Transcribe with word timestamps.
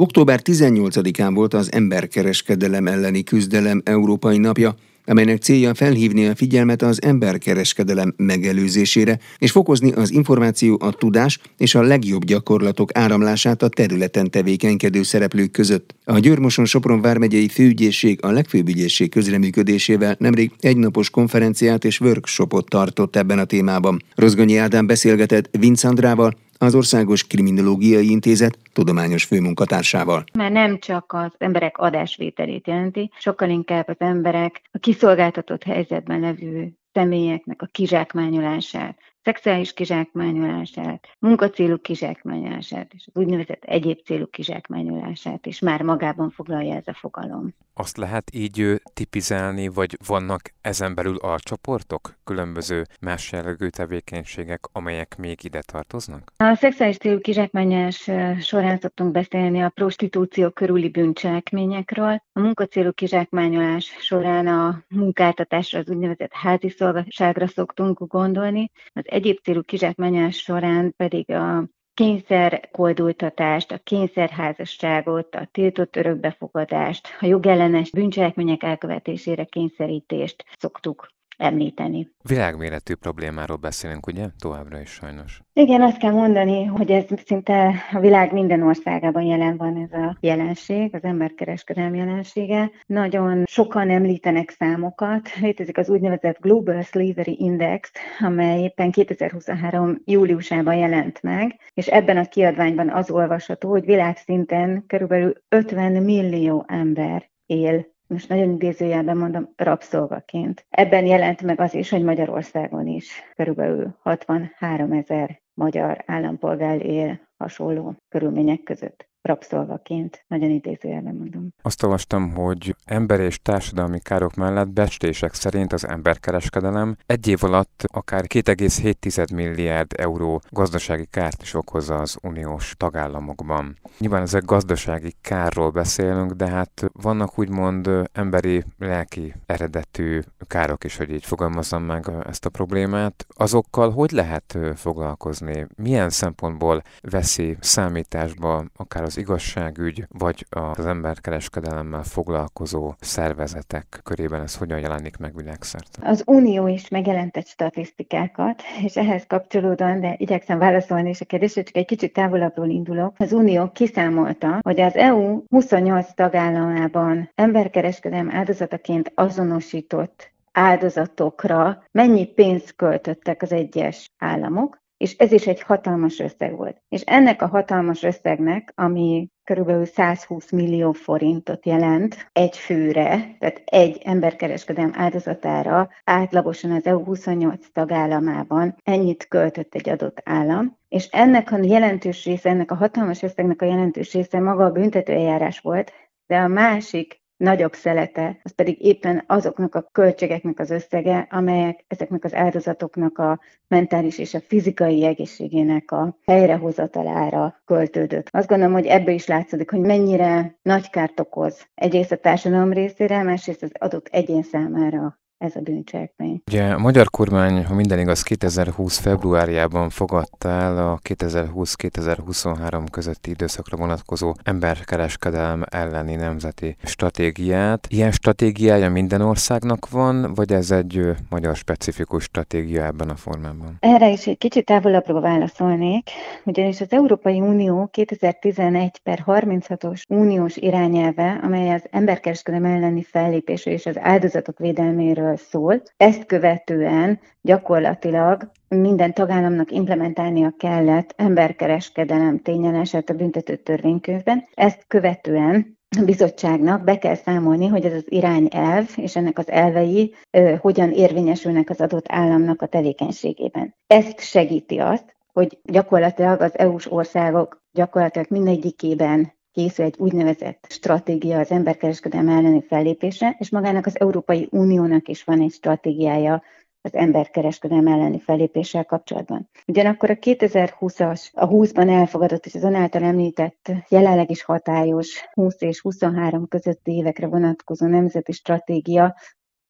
Október 0.00 0.40
18-án 0.44 1.30
volt 1.34 1.54
az 1.54 1.72
emberkereskedelem 1.72 2.86
elleni 2.86 3.22
küzdelem 3.22 3.80
Európai 3.84 4.38
Napja, 4.38 4.74
amelynek 5.04 5.42
célja 5.42 5.74
felhívni 5.74 6.26
a 6.26 6.34
figyelmet 6.34 6.82
az 6.82 7.02
emberkereskedelem 7.02 8.14
megelőzésére, 8.16 9.18
és 9.38 9.50
fokozni 9.50 9.92
az 9.92 10.12
információ, 10.12 10.78
a 10.80 10.92
tudás 10.92 11.38
és 11.56 11.74
a 11.74 11.82
legjobb 11.82 12.24
gyakorlatok 12.24 12.90
áramlását 12.94 13.62
a 13.62 13.68
területen 13.68 14.30
tevékenykedő 14.30 15.02
szereplők 15.02 15.50
között. 15.50 15.94
A 16.04 16.18
Győrmoson 16.18 16.64
Sopron 16.64 17.00
vármegyei 17.00 17.48
főügyészség 17.48 18.18
a 18.22 18.30
legfőbb 18.30 18.68
ügyészség 18.68 19.10
közreműködésével 19.10 20.16
nemrég 20.18 20.50
egynapos 20.60 21.10
konferenciát 21.10 21.84
és 21.84 22.00
workshopot 22.00 22.68
tartott 22.68 23.16
ebben 23.16 23.38
a 23.38 23.44
témában. 23.44 24.02
Rozgonyi 24.14 24.56
Ádám 24.56 24.86
beszélgetett 24.86 25.48
Vinc 25.58 25.84
Andrával, 25.84 26.36
az 26.62 26.74
Országos 26.74 27.26
Kriminológiai 27.26 28.10
Intézet 28.10 28.58
tudományos 28.72 29.24
főmunkatársával. 29.24 30.24
Már 30.32 30.50
nem 30.50 30.78
csak 30.78 31.12
az 31.12 31.32
emberek 31.38 31.78
adásvételét 31.78 32.66
jelenti, 32.66 33.10
sokkal 33.18 33.48
inkább 33.48 33.88
az 33.88 33.96
emberek 33.98 34.62
a 34.72 34.78
kiszolgáltatott 34.78 35.62
helyzetben 35.62 36.20
levő 36.20 36.72
személyeknek 36.92 37.62
a 37.62 37.68
kizsákmányolását, 37.72 38.98
szexuális 39.22 39.72
kizsákmányolását, 39.72 41.08
munkacélú 41.18 41.78
kizsákmányolását 41.78 42.92
és 42.94 43.08
az 43.12 43.22
úgynevezett 43.22 43.64
egyéb 43.64 43.98
célú 44.04 44.26
kizsákmányolását 44.26 45.46
is 45.46 45.58
már 45.58 45.82
magában 45.82 46.30
foglalja 46.30 46.74
ez 46.74 46.86
a 46.86 46.94
fogalom. 46.94 47.54
Azt 47.74 47.96
lehet 47.96 48.34
így 48.34 48.80
tipizálni, 48.94 49.68
vagy 49.68 49.96
vannak 50.06 50.40
ezen 50.60 50.94
belül 50.94 51.16
alcsoportok, 51.16 52.18
különböző 52.24 52.84
más 53.00 53.32
jellegű 53.32 53.68
tevékenységek, 53.68 54.60
amelyek 54.72 55.16
még 55.18 55.44
ide 55.44 55.60
tartoznak? 55.66 56.32
A 56.36 56.54
szexuális 56.54 56.96
célú 56.96 57.20
kizsákmányolás 57.20 58.10
során 58.40 58.78
szoktunk 58.78 59.12
beszélni 59.12 59.62
a 59.62 59.68
prostitúció 59.68 60.50
körüli 60.50 60.88
bűncselekményekről. 60.88 62.22
A 62.32 62.40
munkacélú 62.40 62.92
kizsákmányolás 62.92 63.96
során 64.00 64.46
a 64.46 64.84
munkáltatásra, 64.88 65.78
az 65.78 65.90
úgynevezett 65.90 66.32
házi 66.32 66.68
szolgaságra 66.68 67.46
szoktunk 67.46 67.98
gondolni. 68.06 68.70
Az 68.92 69.09
egyéb 69.10 69.38
célú 69.42 69.62
kizsákmányolás 69.62 70.36
során 70.36 70.94
pedig 70.96 71.30
a 71.30 71.68
kényszerkoldultatást, 71.94 73.72
a 73.72 73.78
kényszerházasságot, 73.78 75.34
a 75.34 75.48
tiltott 75.52 75.96
örökbefogadást, 75.96 77.08
a 77.20 77.26
jogellenes 77.26 77.90
bűncselekmények 77.90 78.62
elkövetésére 78.62 79.44
kényszerítést 79.44 80.44
szoktuk 80.58 81.08
említeni. 81.40 82.08
Világméretű 82.22 82.94
problémáról 82.94 83.56
beszélünk, 83.56 84.06
ugye? 84.06 84.26
Továbbra 84.38 84.80
is 84.80 84.90
sajnos. 84.90 85.40
Igen, 85.52 85.82
azt 85.82 85.98
kell 85.98 86.12
mondani, 86.12 86.64
hogy 86.64 86.90
ez 86.90 87.04
szinte 87.24 87.74
a 87.92 87.98
világ 87.98 88.32
minden 88.32 88.62
országában 88.62 89.22
jelen 89.22 89.56
van 89.56 89.88
ez 89.90 90.00
a 90.00 90.16
jelenség, 90.20 90.94
az 90.94 91.04
emberkereskedelmi 91.04 91.98
jelensége. 91.98 92.70
Nagyon 92.86 93.44
sokan 93.46 93.90
említenek 93.90 94.50
számokat. 94.50 95.34
Létezik 95.40 95.78
az 95.78 95.88
úgynevezett 95.88 96.40
Global 96.40 96.82
Slavery 96.82 97.36
Index, 97.38 97.92
amely 98.18 98.62
éppen 98.62 98.90
2023. 98.90 100.02
júliusában 100.04 100.74
jelent 100.74 101.22
meg, 101.22 101.56
és 101.74 101.86
ebben 101.86 102.16
a 102.16 102.28
kiadványban 102.28 102.88
az 102.88 103.10
olvasható, 103.10 103.70
hogy 103.70 103.84
világszinten 103.84 104.84
körülbelül 104.86 105.32
50 105.48 105.92
millió 106.02 106.64
ember 106.68 107.30
él 107.46 107.86
most 108.10 108.28
nagyon 108.28 108.50
idézőjelben 108.50 109.16
mondom, 109.16 109.52
rabszolgaként. 109.56 110.66
Ebben 110.70 111.06
jelent 111.06 111.42
meg 111.42 111.60
az 111.60 111.74
is, 111.74 111.90
hogy 111.90 112.02
Magyarországon 112.02 112.86
is 112.86 113.22
körülbelül 113.36 113.96
63 114.02 114.92
ezer 114.92 115.40
magyar 115.54 116.04
állampolgár 116.06 116.86
él 116.86 117.20
hasonló 117.36 117.94
körülmények 118.08 118.62
között 118.62 119.09
rabszolgaként, 119.30 120.24
nagyon 120.28 120.50
idézőjelben 120.50 121.14
mondom. 121.14 121.48
Azt 121.62 121.82
olvastam, 121.82 122.30
hogy 122.34 122.76
ember 122.84 123.20
és 123.20 123.38
társadalmi 123.42 123.98
károk 123.98 124.34
mellett 124.34 124.68
becslések 124.68 125.34
szerint 125.34 125.72
az 125.72 125.88
emberkereskedelem 125.88 126.96
egy 127.06 127.28
év 127.28 127.44
alatt 127.44 127.84
akár 127.86 128.24
2,7 128.26 129.34
milliárd 129.34 129.92
euró 129.96 130.40
gazdasági 130.48 131.06
kárt 131.10 131.42
is 131.42 131.54
okozza 131.54 131.98
az 131.98 132.16
uniós 132.22 132.74
tagállamokban. 132.76 133.78
Nyilván 133.98 134.22
ezek 134.22 134.44
gazdasági 134.44 135.14
kárról 135.20 135.70
beszélünk, 135.70 136.32
de 136.32 136.48
hát 136.48 136.90
vannak 136.92 137.38
úgymond 137.38 137.90
emberi, 138.12 138.64
lelki 138.78 139.34
eredetű 139.46 140.20
károk 140.46 140.84
is, 140.84 140.96
hogy 140.96 141.10
így 141.10 141.24
fogalmazom 141.24 141.82
meg 141.82 142.10
ezt 142.26 142.46
a 142.46 142.50
problémát. 142.50 143.26
Azokkal 143.28 143.90
hogy 143.90 144.10
lehet 144.10 144.58
foglalkozni? 144.74 145.66
Milyen 145.76 146.10
szempontból 146.10 146.82
veszi 147.00 147.56
számításba 147.60 148.64
akár 148.76 149.02
az 149.02 149.18
igazságügy, 149.20 150.04
vagy 150.08 150.46
az 150.50 150.86
emberkereskedelemmel 150.86 152.02
foglalkozó 152.02 152.94
szervezetek 153.00 154.00
körében 154.02 154.40
ez 154.42 154.56
hogyan 154.56 154.78
jelenik 154.78 155.16
meg 155.16 155.36
világszerte? 155.36 156.08
Az 156.08 156.22
Unió 156.26 156.66
is 156.66 156.88
megjelentett 156.88 157.46
statisztikákat, 157.46 158.62
és 158.82 158.96
ehhez 158.96 159.26
kapcsolódóan, 159.26 160.00
de 160.00 160.14
igyekszem 160.18 160.58
válaszolni 160.58 161.08
és 161.08 161.20
a 161.20 161.24
kérdésre, 161.24 161.62
csak 161.62 161.76
egy 161.76 161.86
kicsit 161.86 162.12
távolabbról 162.12 162.68
indulok. 162.68 163.14
Az 163.18 163.32
Unió 163.32 163.70
kiszámolta, 163.72 164.58
hogy 164.62 164.80
az 164.80 164.96
EU 164.96 165.42
28 165.48 166.14
tagállamában 166.14 167.30
emberkereskedelem 167.34 168.30
áldozataként 168.30 169.12
azonosított 169.14 170.32
áldozatokra 170.52 171.82
mennyi 171.90 172.26
pénzt 172.26 172.76
költöttek 172.76 173.42
az 173.42 173.52
egyes 173.52 174.10
államok, 174.18 174.79
és 175.00 175.16
ez 175.16 175.32
is 175.32 175.46
egy 175.46 175.62
hatalmas 175.62 176.18
összeg 176.18 176.56
volt. 176.56 176.82
És 176.88 177.00
ennek 177.00 177.42
a 177.42 177.46
hatalmas 177.46 178.02
összegnek, 178.02 178.72
ami 178.74 179.28
körülbelül 179.44 179.84
120 179.84 180.50
millió 180.50 180.92
forintot 180.92 181.66
jelent 181.66 182.30
egy 182.32 182.56
főre, 182.56 183.36
tehát 183.38 183.62
egy 183.64 184.00
emberkereskedelem 184.04 184.92
áldozatára 184.94 185.88
átlagosan 186.04 186.70
az 186.70 186.86
EU 186.86 187.04
28 187.04 187.66
tagállamában 187.72 188.76
ennyit 188.82 189.28
költött 189.28 189.74
egy 189.74 189.88
adott 189.88 190.20
állam, 190.24 190.76
és 190.88 191.08
ennek 191.10 191.52
a 191.52 191.58
jelentős 191.62 192.24
része, 192.24 192.48
ennek 192.48 192.70
a 192.70 192.74
hatalmas 192.74 193.22
összegnek 193.22 193.62
a 193.62 193.66
jelentős 193.66 194.12
része 194.12 194.40
maga 194.40 194.64
a 194.64 194.72
büntetőeljárás 194.72 195.60
volt, 195.60 195.92
de 196.26 196.38
a 196.38 196.48
másik 196.48 197.19
nagyobb 197.40 197.74
szelete, 197.74 198.40
az 198.42 198.54
pedig 198.54 198.84
éppen 198.84 199.24
azoknak 199.26 199.74
a 199.74 199.88
költségeknek 199.92 200.58
az 200.58 200.70
összege, 200.70 201.26
amelyek 201.30 201.84
ezeknek 201.88 202.24
az 202.24 202.34
áldozatoknak 202.34 203.18
a 203.18 203.40
mentális 203.68 204.18
és 204.18 204.34
a 204.34 204.40
fizikai 204.40 205.04
egészségének 205.04 205.90
a 205.90 206.18
helyrehozatalára 206.26 207.60
költődött. 207.64 208.28
Azt 208.30 208.48
gondolom, 208.48 208.72
hogy 208.72 208.86
ebből 208.86 209.14
is 209.14 209.26
látszik, 209.26 209.70
hogy 209.70 209.80
mennyire 209.80 210.58
nagy 210.62 210.90
kárt 210.90 211.20
okoz 211.20 211.68
egyrészt 211.74 212.12
a 212.12 212.16
társadalom 212.16 212.72
részére, 212.72 213.22
másrészt 213.22 213.62
az 213.62 213.72
adott 213.78 214.06
egyén 214.06 214.42
számára 214.42 215.18
ez 215.40 215.56
a 215.56 215.60
bűncselekmény. 215.60 216.42
Ugye 216.46 216.64
a 216.70 216.78
magyar 216.78 217.10
kormány, 217.10 217.64
ha 217.64 217.74
minden 217.74 217.98
igaz, 217.98 218.22
2020 218.22 218.98
februárjában 218.98 219.90
fogadta 219.90 220.48
el 220.48 220.88
a 220.88 220.98
2020-2023 221.08 222.84
közötti 222.90 223.30
időszakra 223.30 223.76
vonatkozó 223.76 224.34
emberkereskedelem 224.42 225.64
elleni 225.70 226.14
nemzeti 226.14 226.76
stratégiát. 226.84 227.86
Ilyen 227.88 228.10
stratégiája 228.10 228.90
minden 228.90 229.20
országnak 229.20 229.90
van, 229.90 230.34
vagy 230.34 230.52
ez 230.52 230.70
egy 230.70 231.10
magyar 231.30 231.56
specifikus 231.56 232.22
stratégia 232.22 232.84
ebben 232.84 233.08
a 233.08 233.16
formában? 233.16 233.76
Erre 233.80 234.10
is 234.10 234.26
egy 234.26 234.38
kicsit 234.38 234.64
távolabbról 234.64 235.20
válaszolnék, 235.20 236.10
ugyanis 236.44 236.80
az 236.80 236.92
Európai 236.92 237.40
Unió 237.40 237.88
2011 237.92 238.98
per 238.98 239.22
36-os 239.26 240.02
uniós 240.08 240.56
irányelve, 240.56 241.40
amely 241.42 241.70
az 241.70 241.82
emberkereskedelem 241.90 242.72
elleni 242.72 243.02
fellépésről 243.02 243.74
és 243.74 243.86
az 243.86 243.98
áldozatok 243.98 244.58
védelméről 244.58 245.29
szól. 245.36 245.82
Ezt 245.96 246.26
követően 246.26 247.20
gyakorlatilag 247.40 248.50
minden 248.68 249.14
tagállamnak 249.14 249.70
implementálnia 249.70 250.54
kellett 250.58 251.14
emberkereskedelem 251.16 252.38
tényelleset 252.42 253.10
a 253.10 253.14
büntető 253.14 253.56
törvénykönyvben. 253.56 254.44
Ezt 254.54 254.84
követően 254.86 255.78
a 255.98 256.04
bizottságnak 256.04 256.84
be 256.84 256.98
kell 256.98 257.14
számolni, 257.14 257.66
hogy 257.66 257.84
ez 257.84 257.94
az 257.94 258.04
irányelv 258.06 258.88
és 258.96 259.16
ennek 259.16 259.38
az 259.38 259.50
elvei 259.50 260.14
ö, 260.30 260.54
hogyan 260.60 260.90
érvényesülnek 260.90 261.70
az 261.70 261.80
adott 261.80 262.06
államnak 262.08 262.62
a 262.62 262.66
tevékenységében. 262.66 263.74
Ezt 263.86 264.20
segíti 264.20 264.78
azt, 264.78 265.16
hogy 265.32 265.58
gyakorlatilag 265.62 266.40
az 266.40 266.58
EU-s 266.58 266.92
országok 266.92 267.62
gyakorlatilag 267.72 268.26
mindegyikében 268.30 269.32
készül 269.52 269.84
egy 269.84 269.94
úgynevezett 269.98 270.66
stratégia 270.68 271.38
az 271.38 271.50
emberkereskedelem 271.50 272.28
elleni 272.28 272.62
fellépésre, 272.62 273.36
és 273.38 273.50
magának 273.50 273.86
az 273.86 274.00
Európai 274.00 274.48
Uniónak 274.50 275.08
is 275.08 275.24
van 275.24 275.40
egy 275.40 275.52
stratégiája 275.52 276.42
az 276.82 276.94
emberkereskedelem 276.94 277.86
elleni 277.86 278.20
fellépéssel 278.20 278.84
kapcsolatban. 278.84 279.50
Ugyanakkor 279.66 280.10
a 280.10 280.14
2020-as, 280.14 281.32
a 281.32 281.48
20-ban 281.48 281.90
elfogadott 281.90 282.46
és 282.46 282.54
az 282.54 282.62
ön 282.62 282.74
által 282.74 283.02
említett 283.02 283.72
jelenleg 283.88 284.30
is 284.30 284.42
hatályos 284.42 285.28
20 285.32 285.60
és 285.60 285.80
23 285.80 286.48
közötti 286.48 286.92
évekre 286.92 287.26
vonatkozó 287.26 287.86
nemzeti 287.86 288.32
stratégia 288.32 289.14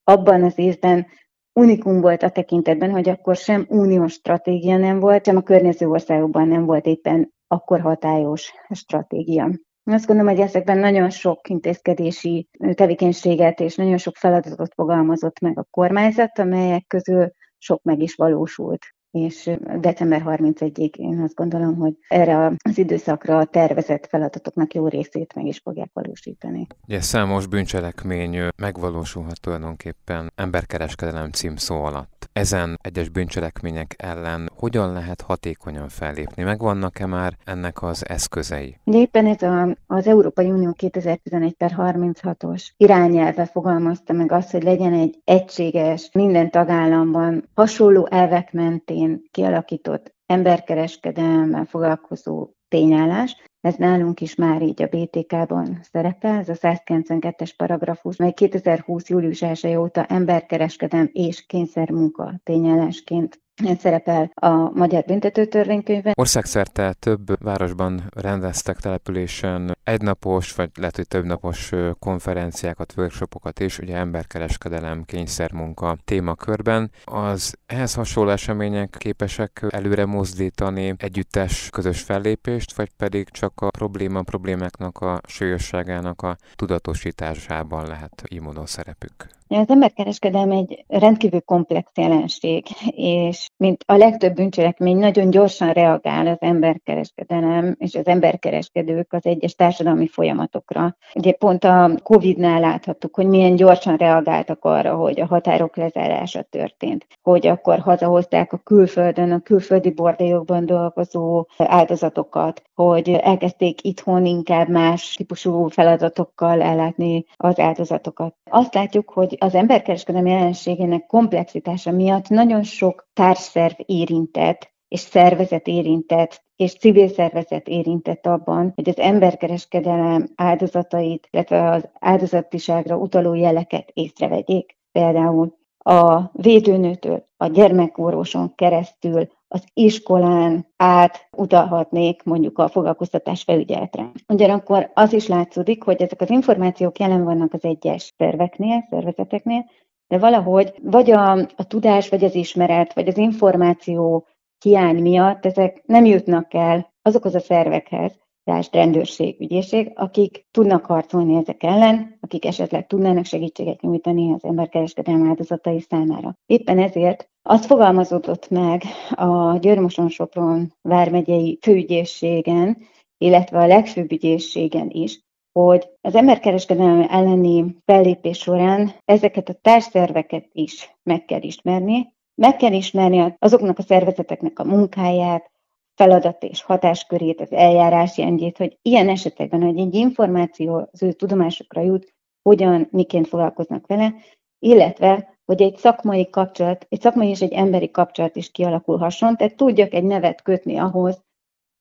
abban 0.05 0.43
az 0.43 0.59
évben 0.59 1.06
unikum 1.53 2.00
volt 2.00 2.23
a 2.23 2.31
tekintetben, 2.31 2.91
hogy 2.91 3.09
akkor 3.09 3.37
sem 3.37 3.67
uniós 3.69 4.12
stratégia 4.12 4.77
nem 4.77 5.00
volt, 5.00 5.25
sem 5.25 5.37
a 5.37 5.43
környező 5.43 5.88
országokban 5.88 6.49
nem 6.49 6.65
volt 6.65 6.87
éppen 6.87 7.32
akkor 7.47 7.81
hatályos 7.81 8.53
stratégia. 8.71 9.50
Azt 9.85 10.06
gondolom, 10.06 10.32
hogy 10.32 10.41
ezekben 10.41 10.79
nagyon 10.79 11.11
sok 11.11 11.49
intézkedési 11.49 12.49
tevékenységet 12.73 13.61
és 13.61 13.75
nagyon 13.75 13.99
sok 13.99 14.17
feladatot 14.17 14.75
fogalmazott 14.75 15.38
meg 15.38 15.59
a 15.59 15.67
kormányzat, 15.71 16.38
amelyek 16.38 16.87
közül 16.87 17.32
sok 17.59 17.82
meg 17.82 18.00
is 18.03 18.15
valósult 18.15 18.87
és 19.10 19.50
december 19.80 20.22
31-ig 20.26 20.94
én 20.94 21.20
azt 21.20 21.34
gondolom, 21.34 21.76
hogy 21.76 21.94
erre 22.08 22.52
az 22.62 22.78
időszakra 22.78 23.44
tervezett 23.44 24.06
feladatoknak 24.06 24.74
jó 24.74 24.88
részét 24.88 25.34
meg 25.34 25.46
is 25.46 25.58
fogják 25.58 25.90
valósítani. 25.92 26.66
Ugye 26.86 27.00
számos 27.00 27.46
bűncselekmény 27.46 28.38
megvalósulhat 28.56 29.40
tulajdonképpen 29.40 30.32
emberkereskedelem 30.34 31.30
címszó 31.30 31.84
alatt. 31.84 32.28
Ezen 32.32 32.78
egyes 32.82 33.08
bűncselekmények 33.08 33.94
ellen 33.98 34.50
hogyan 34.56 34.92
lehet 34.92 35.20
hatékonyan 35.20 35.88
fellépni? 35.88 36.42
Megvannak-e 36.42 37.06
már 37.06 37.36
ennek 37.44 37.82
az 37.82 38.08
eszközei? 38.08 38.76
Éppen 38.84 39.26
ez 39.26 39.42
a, 39.42 39.76
az 39.86 40.06
Európai 40.06 40.50
Unió 40.50 40.72
2011 40.72 41.52
per 41.52 41.74
36-os 41.76 42.68
irányelve 42.76 43.46
fogalmazta 43.46 44.12
meg 44.12 44.32
azt, 44.32 44.50
hogy 44.50 44.62
legyen 44.62 44.92
egy 44.92 45.18
egységes, 45.24 46.10
minden 46.12 46.50
tagállamban 46.50 47.48
hasonló 47.54 48.06
elvek 48.10 48.52
mentén 48.52 49.00
területén 49.00 49.29
kialakított 49.31 50.14
emberkereskedelemmel 50.26 51.64
foglalkozó 51.64 52.50
tényállás. 52.69 53.37
Ez 53.61 53.75
nálunk 53.75 54.20
is 54.20 54.35
már 54.35 54.62
így 54.62 54.82
a 54.82 54.87
BTK-ban 54.87 55.79
szerepel, 55.82 56.38
ez 56.38 56.49
a 56.49 56.55
192-es 56.55 57.50
paragrafus, 57.56 58.17
mely 58.17 58.32
2020. 58.32 59.08
július 59.08 59.43
1 59.43 59.76
óta 59.76 60.05
emberkereskedelem 60.05 61.11
és 61.12 61.47
kényszermunka 61.47 62.41
tényállásként 62.43 63.41
szerepel 63.79 64.31
a 64.35 64.49
Magyar 64.79 65.05
Büntetőtörvénykönyvben. 65.05 66.12
Országszerte 66.17 66.93
több 66.93 67.43
városban 67.44 68.02
rendeztek 68.14 68.76
településen 68.76 69.76
egynapos, 69.85 70.52
vagy 70.52 70.70
lehet, 70.79 70.97
hogy 70.97 71.08
többnapos 71.08 71.70
konferenciákat, 71.99 72.94
workshopokat 72.97 73.61
és 73.61 73.79
ugye 73.79 73.97
emberkereskedelem, 73.97 75.05
kényszermunka 75.05 75.97
témakörben. 76.05 76.91
Az 77.05 77.55
ehhez 77.67 77.94
hasonló 77.94 78.31
események 78.31 78.94
képesek 78.99 79.67
előre 79.69 80.06
mozdítani 80.06 80.94
együttes 80.99 81.69
közös 81.70 82.00
fellépést, 82.00 82.76
vagy 82.76 82.91
pedig 82.96 83.29
csak 83.29 83.53
a 83.61 83.69
probléma 83.70 84.23
problémáknak 84.23 84.99
a 84.99 85.20
súlyosságának 85.26 86.23
a 86.23 86.37
tudatosításában 86.55 87.87
lehet 87.87 88.23
immunó 88.29 88.67
szerepük? 88.67 89.29
Az 89.53 89.69
emberkereskedelem 89.69 90.50
egy 90.50 90.85
rendkívül 90.88 91.41
komplex 91.41 91.91
jelenség, 91.94 92.67
és 92.91 93.39
mint 93.56 93.84
a 93.87 93.96
legtöbb 93.96 94.34
bűncselekmény 94.34 94.96
nagyon 94.96 95.31
gyorsan 95.31 95.72
reagál 95.72 96.26
az 96.26 96.37
emberkereskedelem 96.40 97.75
és 97.78 97.94
az 97.94 98.06
emberkereskedők 98.06 99.12
az 99.12 99.26
egyes 99.26 99.54
társadalmi 99.54 100.06
folyamatokra. 100.06 100.96
Ugye 101.14 101.32
pont 101.32 101.64
a 101.64 101.90
Covid-nál 102.02 102.60
láthattuk, 102.60 103.14
hogy 103.14 103.26
milyen 103.26 103.56
gyorsan 103.56 103.96
reagáltak 103.96 104.64
arra, 104.64 104.94
hogy 104.94 105.20
a 105.20 105.26
határok 105.26 105.76
lezárása 105.76 106.42
történt, 106.42 107.06
hogy 107.22 107.46
akkor 107.46 107.78
hazahozták 107.78 108.52
a 108.52 108.56
külföldön, 108.56 109.32
a 109.32 109.40
külföldi 109.40 109.90
bordélyokban 109.90 110.66
dolgozó 110.66 111.46
áldozatokat, 111.56 112.62
hogy 112.75 113.08
elkezdték 113.08 113.84
itthon 113.84 114.26
inkább 114.26 114.69
más 114.69 115.14
típusú 115.14 115.69
feladatokkal 115.69 116.62
ellátni 116.62 117.25
az 117.36 117.58
áldozatokat. 117.58 118.34
Azt 118.50 118.75
látjuk, 118.75 119.10
hogy 119.10 119.36
az 119.40 119.54
emberkereskedelem 119.54 120.26
jelenségének 120.26 121.06
komplexitása 121.06 121.90
miatt 121.90 122.28
nagyon 122.28 122.62
sok 122.62 123.08
társszerv 123.20 123.75
érintett, 123.87 124.72
és 124.88 125.00
szervezet 125.00 125.67
érintett, 125.67 126.44
és 126.56 126.75
civil 126.75 127.08
szervezet 127.08 127.69
érintett 127.69 128.26
abban, 128.26 128.72
hogy 128.75 128.88
az 128.88 128.99
emberkereskedelem 128.99 130.28
áldozatait, 130.34 131.28
illetve 131.31 131.70
az 131.70 131.88
áldozatiságra 131.99 132.96
utaló 132.96 133.34
jeleket 133.34 133.90
észrevegyék. 133.93 134.78
Például 134.93 135.58
a 135.78 136.31
védőnőtől, 136.32 137.26
a 137.37 137.46
gyermekorvoson 137.46 138.55
keresztül 138.55 139.28
az 139.49 139.64
iskolán 139.72 140.67
át 140.76 141.28
utalhatnék 141.37 142.22
mondjuk 142.22 142.58
a 142.58 142.69
foglalkoztatás 142.69 143.43
felügyeletre. 143.43 144.11
Ugyanakkor 144.28 144.90
az 144.94 145.12
is 145.12 145.26
látszódik, 145.26 145.82
hogy 145.82 146.02
ezek 146.02 146.20
az 146.20 146.31
információk 146.31 146.99
jelen 146.99 147.25
vannak 147.25 147.52
az 147.52 147.64
egyes 147.64 148.14
szerveknél, 148.19 148.87
szervezeteknél, 148.90 149.64
de 150.10 150.18
valahogy 150.18 150.74
vagy 150.82 151.10
a, 151.10 151.32
a 151.32 151.66
tudás, 151.66 152.08
vagy 152.08 152.24
az 152.24 152.34
ismeret, 152.34 152.94
vagy 152.94 153.08
az 153.08 153.16
információ 153.16 154.26
hiány 154.64 155.02
miatt 155.02 155.46
ezek 155.46 155.82
nem 155.86 156.04
jutnak 156.04 156.54
el 156.54 156.92
azokhoz 157.02 157.34
a 157.34 157.40
szervekhez, 157.40 158.18
lásd 158.44 158.74
rendőrség, 158.74 159.40
ügyészség, 159.40 159.92
akik 159.94 160.46
tudnak 160.50 160.84
harcolni 160.84 161.36
ezek 161.36 161.62
ellen, 161.62 162.18
akik 162.20 162.44
esetleg 162.44 162.86
tudnának 162.86 163.24
segítséget 163.24 163.80
nyújtani 163.80 164.32
az 164.32 164.44
emberkereskedelem 164.44 165.28
áldozatai 165.28 165.80
számára. 165.80 166.34
Éppen 166.46 166.78
ezért 166.78 167.30
azt 167.42 167.64
fogalmazódott 167.64 168.48
meg 168.50 168.82
a 169.10 169.56
Győrmoson-Sopron 169.56 170.74
vármegyei 170.82 171.58
főügyészségen, 171.62 172.78
illetve 173.18 173.58
a 173.58 173.66
legfőbb 173.66 174.12
ügyészségen 174.12 174.88
is, 174.90 175.20
hogy 175.52 175.91
az 176.00 176.14
emberkereskedelem 176.14 177.06
elleni 177.11 177.76
fellépés 177.85 178.38
során 178.38 178.93
ezeket 179.05 179.49
a 179.49 179.58
társszerveket 179.62 180.49
is 180.52 180.97
meg 181.02 181.25
kell 181.25 181.43
ismerni, 181.43 182.14
meg 182.35 182.56
kell 182.56 182.73
ismerni 182.73 183.35
azoknak 183.38 183.79
a 183.79 183.82
szervezeteknek 183.82 184.58
a 184.58 184.64
munkáját, 184.64 185.50
feladat 185.94 186.43
és 186.43 186.62
hatáskörét, 186.62 187.41
az 187.41 187.52
eljárási 187.52 188.23
rendjét, 188.23 188.56
hogy 188.56 188.79
ilyen 188.82 189.08
esetekben, 189.08 189.62
hogy 189.62 189.79
egy 189.79 189.94
információ 189.94 190.88
az 190.93 191.02
ő 191.02 191.12
tudomásokra 191.12 191.81
jut, 191.81 192.14
hogyan, 192.43 192.88
miként 192.91 193.29
foglalkoznak 193.29 193.87
vele, 193.87 194.14
illetve, 194.58 195.38
hogy 195.44 195.62
egy 195.62 195.76
szakmai 195.76 196.31
kapcsolat, 196.31 196.87
egy 196.88 197.00
szakmai 197.00 197.29
és 197.29 197.41
egy 197.41 197.53
emberi 197.53 197.91
kapcsolat 197.91 198.37
is 198.37 198.50
kialakulhasson, 198.50 199.37
tehát 199.37 199.56
tudjak 199.56 199.93
egy 199.93 200.05
nevet 200.05 200.43
kötni 200.43 200.76
ahhoz, 200.76 201.23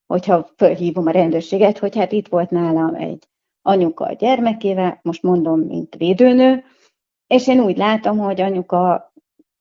hogyha 0.06 0.50
fölhívom 0.57 1.07
a 1.07 1.12
rendőrséget, 1.12 1.77
hogy 1.77 1.95
hát 1.95 2.12
itt 2.12 2.27
volt 2.27 2.50
nálam 2.50 2.95
egy 2.95 3.28
anyuka 3.61 4.06
a 4.06 4.13
gyermekével, 4.13 5.00
most 5.01 5.23
mondom, 5.23 5.59
mint 5.59 5.95
védőnő, 5.95 6.63
és 7.27 7.47
én 7.47 7.59
úgy 7.59 7.77
látom, 7.77 8.17
hogy 8.17 8.41
anyuka 8.41 9.13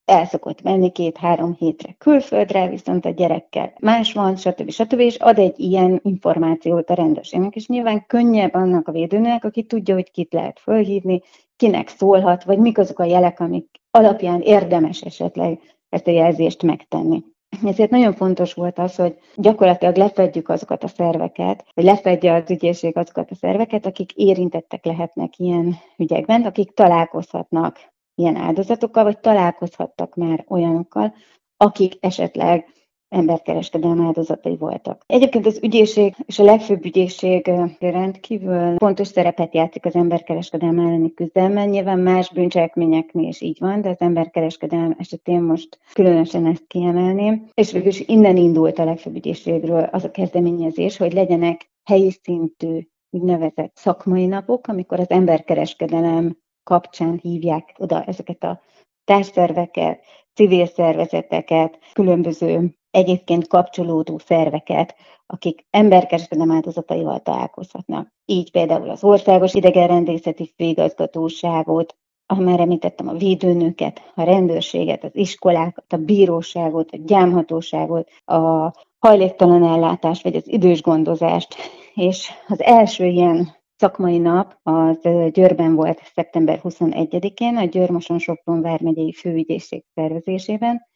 el 0.04 0.24
szokott 0.24 0.62
menni 0.62 0.92
két-három 0.92 1.54
hétre 1.54 1.94
külföldre, 1.98 2.68
viszont 2.68 3.04
a 3.04 3.10
gyerekkel 3.10 3.72
más 3.80 4.12
van, 4.12 4.36
stb. 4.36 4.70
stb. 4.70 4.98
és 4.98 5.16
ad 5.16 5.38
egy 5.38 5.60
ilyen 5.60 6.00
információt 6.02 6.90
a 6.90 6.94
rendőrségnek, 6.94 7.56
és 7.56 7.66
nyilván 7.66 8.06
könnyebb 8.06 8.54
annak 8.54 8.88
a 8.88 8.92
védőnek, 8.92 9.44
aki 9.44 9.62
tudja, 9.62 9.94
hogy 9.94 10.10
kit 10.10 10.32
lehet 10.32 10.60
fölhívni, 10.60 11.22
kinek 11.56 11.88
szólhat, 11.88 12.44
vagy 12.44 12.58
mik 12.58 12.78
azok 12.78 12.98
a 12.98 13.04
jelek, 13.04 13.40
amik 13.40 13.80
alapján 13.90 14.40
érdemes 14.40 15.00
esetleg 15.00 15.60
ezt 15.88 16.06
a 16.06 16.10
jelzést 16.10 16.62
megtenni. 16.62 17.24
Ezért 17.64 17.90
nagyon 17.90 18.12
fontos 18.12 18.54
volt 18.54 18.78
az, 18.78 18.94
hogy 18.94 19.18
gyakorlatilag 19.36 19.96
lefedjük 19.96 20.48
azokat 20.48 20.84
a 20.84 20.88
szerveket, 20.88 21.64
vagy 21.74 21.84
lefedje 21.84 22.34
az 22.34 22.50
ügyészség 22.50 22.96
azokat 22.96 23.30
a 23.30 23.34
szerveket, 23.34 23.86
akik 23.86 24.12
érintettek 24.12 24.84
lehetnek 24.84 25.38
ilyen 25.38 25.76
ügyekben, 25.96 26.42
akik 26.42 26.74
találkozhatnak 26.74 27.78
ilyen 28.14 28.36
áldozatokkal, 28.36 29.04
vagy 29.04 29.18
találkozhattak 29.18 30.14
már 30.14 30.44
olyanokkal, 30.48 31.14
akik 31.56 31.94
esetleg 32.00 32.66
emberkereskedelem 33.08 34.00
áldozatai 34.00 34.56
voltak. 34.56 35.02
Egyébként 35.06 35.46
az 35.46 35.58
ügyészség 35.62 36.14
és 36.26 36.38
a 36.38 36.44
legfőbb 36.44 36.84
ügyészség 36.84 37.50
rendkívül 37.80 38.76
fontos 38.76 39.08
szerepet 39.08 39.54
játszik 39.54 39.84
az 39.84 39.94
emberkereskedelem 39.94 40.78
elleni 40.78 41.14
küzdelemben. 41.14 41.68
Nyilván 41.68 41.98
más 41.98 42.32
bűncselekményeknél 42.32 43.28
is 43.28 43.40
így 43.40 43.56
van, 43.60 43.80
de 43.80 43.88
az 43.88 44.00
emberkereskedelem 44.00 44.96
esetén 44.98 45.42
most 45.42 45.78
különösen 45.92 46.46
ezt 46.46 46.66
kiemelném. 46.66 47.48
És 47.54 47.72
végül 47.72 47.88
is 47.88 48.00
innen 48.00 48.36
indult 48.36 48.78
a 48.78 48.84
legfőbb 48.84 49.16
ügyészségről 49.16 49.82
az 49.92 50.04
a 50.04 50.10
kezdeményezés, 50.10 50.96
hogy 50.96 51.12
legyenek 51.12 51.70
helyi 51.84 52.10
szintű 52.22 52.80
úgynevezett 53.10 53.72
szakmai 53.74 54.26
napok, 54.26 54.66
amikor 54.66 55.00
az 55.00 55.10
emberkereskedelem 55.10 56.36
kapcsán 56.64 57.18
hívják 57.22 57.74
oda 57.78 58.04
ezeket 58.04 58.42
a 58.42 58.60
társszerveket, 59.04 60.04
civil 60.38 60.66
szervezeteket, 60.66 61.78
különböző 61.92 62.74
egyébként 62.90 63.46
kapcsolódó 63.46 64.18
szerveket, 64.18 64.94
akik 65.26 65.66
emberkereskedelem 65.70 66.50
áldozataival 66.50 67.20
találkozhatnak. 67.20 68.12
Így 68.24 68.50
például 68.50 68.90
az 68.90 69.04
Országos 69.04 69.54
Idegenrendészeti 69.54 70.52
Főigazgatóságot, 70.56 71.96
már 72.34 72.60
említettem, 72.60 73.08
a 73.08 73.12
védőnöket, 73.12 74.12
a 74.14 74.22
rendőrséget, 74.22 75.04
az 75.04 75.16
iskolákat, 75.16 75.92
a 75.92 75.96
bíróságot, 75.96 76.90
a 76.90 76.98
gyámhatóságot, 77.04 78.08
a 78.24 78.72
hajléktalan 78.98 79.64
ellátást, 79.64 80.22
vagy 80.22 80.36
az 80.36 80.48
idős 80.48 80.82
gondozást. 80.82 81.56
És 81.94 82.30
az 82.48 82.62
első 82.62 83.04
ilyen 83.04 83.57
szakmai 83.78 84.18
nap 84.18 84.58
az 84.62 84.98
Győrben 85.32 85.74
volt 85.74 86.00
szeptember 86.14 86.60
21-én, 86.62 87.56
a 87.56 87.64
Győr-Moson-Sopron 87.64 88.60
vármegyei 88.60 89.12
főügyészség 89.12 89.84
szervezésében, 89.94 90.86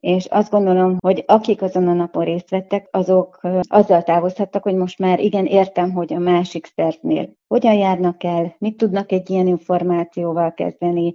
és 0.00 0.24
azt 0.24 0.50
gondolom, 0.50 0.96
hogy 0.98 1.24
akik 1.26 1.62
azon 1.62 1.88
a 1.88 1.92
napon 1.92 2.24
részt 2.24 2.50
vettek, 2.50 2.88
azok 2.90 3.40
azzal 3.60 4.02
távozhattak, 4.02 4.62
hogy 4.62 4.74
most 4.74 4.98
már 4.98 5.20
igen 5.20 5.46
értem, 5.46 5.92
hogy 5.92 6.12
a 6.12 6.18
másik 6.18 6.66
szervnél 6.66 7.32
hogyan 7.46 7.74
járnak 7.74 8.24
el, 8.24 8.54
mit 8.58 8.76
tudnak 8.76 9.12
egy 9.12 9.30
ilyen 9.30 9.46
információval 9.46 10.52
kezdeni, 10.52 11.14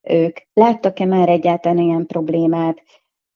ők 0.00 0.36
láttak-e 0.52 1.04
már 1.04 1.28
egyáltalán 1.28 1.78
ilyen 1.78 2.06
problémát, 2.06 2.82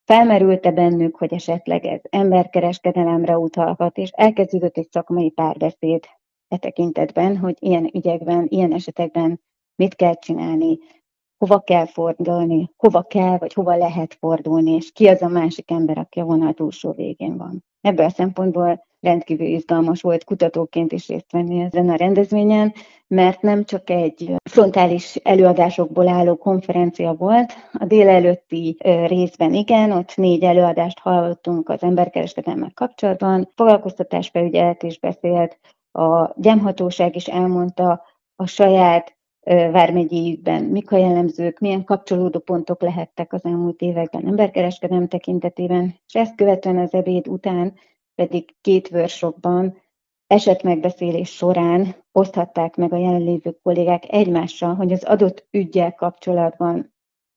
felmerült-e 0.05 0.71
bennük, 0.71 1.17
hogy 1.17 1.33
esetleg 1.33 1.85
ez 1.85 2.01
emberkereskedelemre 2.03 3.39
utalhat, 3.39 3.97
és 3.97 4.11
elkezdődött 4.11 4.77
egy 4.77 4.89
szakmai 4.91 5.31
párbeszéd 5.31 6.05
e 6.49 6.57
tekintetben, 6.57 7.37
hogy 7.37 7.57
ilyen 7.59 7.91
ügyekben, 7.95 8.47
ilyen 8.49 8.73
esetekben 8.73 9.41
mit 9.75 9.95
kell 9.95 10.15
csinálni, 10.15 10.79
hova 11.39 11.61
kell 11.61 11.87
fordulni, 11.87 12.71
hova 12.77 13.03
kell, 13.03 13.39
vagy 13.39 13.53
hova 13.53 13.77
lehet 13.77 14.17
fordulni, 14.21 14.71
és 14.71 14.93
ki 14.93 15.07
az 15.09 15.23
a 15.23 15.29
másik 15.29 15.71
ember, 15.71 15.99
aki 15.99 16.21
a 16.21 16.25
vonal 16.25 16.53
túlsó 16.53 16.93
végén 16.93 17.37
van. 17.37 17.65
Ebből 17.81 18.07
a 18.07 18.11
szempontból 18.11 18.87
rendkívül 19.01 19.47
izgalmas 19.47 20.01
volt 20.01 20.25
kutatóként 20.25 20.93
is 20.93 21.09
részt 21.09 21.33
venni 21.33 21.61
ezen 21.61 21.89
a 21.89 21.95
rendezvényen, 21.95 22.73
mert 23.07 23.43
nem 23.43 23.65
csak 23.65 23.91
egy 23.91 24.35
frontális 24.51 25.17
előadásokból 25.17 26.09
álló 26.09 26.37
konferencia 26.37 27.13
volt, 27.13 27.53
a 27.73 27.85
délelőtti 27.85 28.77
részben 29.07 29.55
igen, 29.55 29.91
ott 29.91 30.17
négy 30.17 30.43
előadást 30.43 30.99
hallottunk 30.99 31.69
az 31.69 31.83
emberkereskedelmek 31.83 32.75
kapcsolatban, 32.75 33.49
foglalkoztatásfelügyelet 33.55 34.83
is 34.83 34.99
beszélt, 34.99 35.59
a 35.97 36.35
gyemhatóság 36.37 37.17
is 37.17 37.27
elmondta 37.27 38.03
a 38.37 38.47
saját 38.47 39.17
vármegyéjükben, 39.47 40.63
mik 40.63 40.93
a 40.93 40.97
jellemzők, 40.97 41.59
milyen 41.59 41.85
kapcsolódó 41.85 42.39
pontok 42.39 42.83
lehettek 42.83 43.33
az 43.33 43.45
elmúlt 43.45 43.81
években 43.81 44.27
emberkereskedelem 44.27 45.09
tekintetében, 45.09 45.95
és 46.07 46.15
ezt 46.15 46.35
követően 46.35 46.79
az 46.79 46.95
ebéd 46.95 47.29
után 47.29 47.75
pedig 48.15 48.55
két 48.61 48.91
workshopban 48.93 49.79
esetmegbeszélés 50.27 51.31
során 51.31 51.95
oszthatták 52.13 52.77
meg 52.77 52.93
a 52.93 52.97
jelenlévő 52.97 53.59
kollégák 53.63 54.13
egymással, 54.13 54.75
hogy 54.75 54.93
az 54.93 55.05
adott 55.05 55.47
ügyel 55.51 55.95
kapcsolatban 55.95 56.95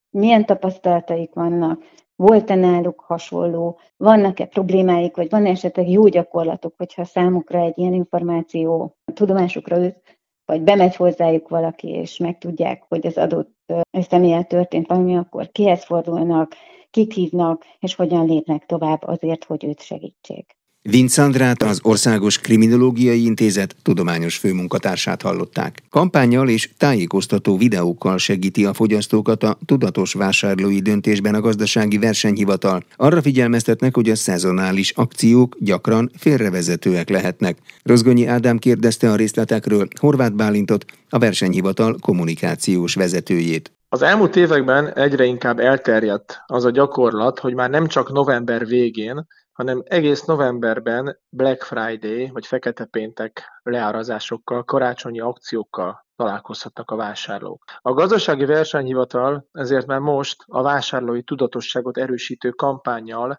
milyen 0.09 0.45
tapasztalataik 0.45 1.33
vannak, 1.33 1.83
volt-e 2.19 2.55
náluk 2.55 2.99
hasonló, 2.99 3.79
vannak-e 3.97 4.45
problémáik, 4.45 5.15
vagy 5.15 5.29
van 5.29 5.45
esetleg 5.45 5.89
jó 5.89 6.07
gyakorlatok, 6.07 6.73
hogyha 6.77 7.05
számukra 7.05 7.59
egy 7.59 7.77
ilyen 7.77 7.93
információ 7.93 8.95
tudomásukra 9.13 9.77
őt, 9.77 10.19
vagy 10.45 10.61
bemegy 10.61 10.95
hozzájuk 10.95 11.49
valaki, 11.49 11.87
és 11.87 12.17
megtudják, 12.17 12.83
hogy 12.87 13.07
az 13.07 13.17
adott 13.17 13.55
személyen 13.91 14.47
történt 14.47 14.87
valami, 14.87 15.17
akkor 15.17 15.51
kihez 15.51 15.85
fordulnak, 15.85 16.53
kit 16.89 17.13
hívnak, 17.13 17.65
és 17.79 17.95
hogyan 17.95 18.25
lépnek 18.25 18.65
tovább 18.65 19.03
azért, 19.03 19.43
hogy 19.43 19.65
őt 19.65 19.81
segítsék. 19.81 20.58
Vince 20.89 21.23
Andrát, 21.23 21.63
az 21.63 21.79
Országos 21.83 22.37
Kriminológiai 22.37 23.23
Intézet 23.25 23.75
tudományos 23.81 24.37
főmunkatársát 24.37 25.21
hallották. 25.21 25.81
Kampányjal 25.89 26.49
és 26.49 26.69
tájékoztató 26.77 27.57
videókkal 27.57 28.17
segíti 28.17 28.65
a 28.65 28.73
fogyasztókat 28.73 29.43
a 29.43 29.57
tudatos 29.65 30.13
vásárlói 30.13 30.79
döntésben 30.79 31.35
a 31.35 31.41
gazdasági 31.41 31.97
versenyhivatal. 31.97 32.83
Arra 32.95 33.21
figyelmeztetnek, 33.21 33.95
hogy 33.95 34.09
a 34.09 34.15
szezonális 34.15 34.91
akciók 34.91 35.55
gyakran 35.59 36.11
félrevezetőek 36.17 37.09
lehetnek. 37.09 37.57
Rozgonyi 37.83 38.25
Ádám 38.25 38.57
kérdezte 38.57 39.11
a 39.11 39.15
részletekről 39.15 39.87
Horváth 39.99 40.33
Bálintot, 40.33 40.85
a 41.09 41.17
versenyhivatal 41.17 41.97
kommunikációs 42.01 42.93
vezetőjét. 42.93 43.78
Az 43.91 44.01
elmúlt 44.01 44.35
években 44.35 44.93
egyre 44.93 45.23
inkább 45.23 45.59
elterjedt 45.59 46.43
az 46.45 46.65
a 46.65 46.69
gyakorlat, 46.69 47.39
hogy 47.39 47.53
már 47.53 47.69
nem 47.69 47.87
csak 47.87 48.11
november 48.11 48.65
végén, 48.65 49.27
hanem 49.51 49.83
egész 49.85 50.23
novemberben 50.23 51.19
Black 51.29 51.63
Friday 51.63 52.29
vagy 52.29 52.45
Fekete 52.45 52.85
Péntek 52.85 53.59
leárazásokkal, 53.63 54.63
karácsonyi 54.63 55.19
akciókkal 55.19 56.07
találkozhatnak 56.19 56.91
a 56.91 56.95
vásárlók. 56.95 57.63
A 57.81 57.93
gazdasági 57.93 58.45
versenyhivatal 58.45 59.47
ezért 59.51 59.85
már 59.85 59.99
most 59.99 60.43
a 60.47 60.61
vásárlói 60.61 61.23
tudatosságot 61.23 61.97
erősítő 61.97 62.49
kampányjal, 62.49 63.37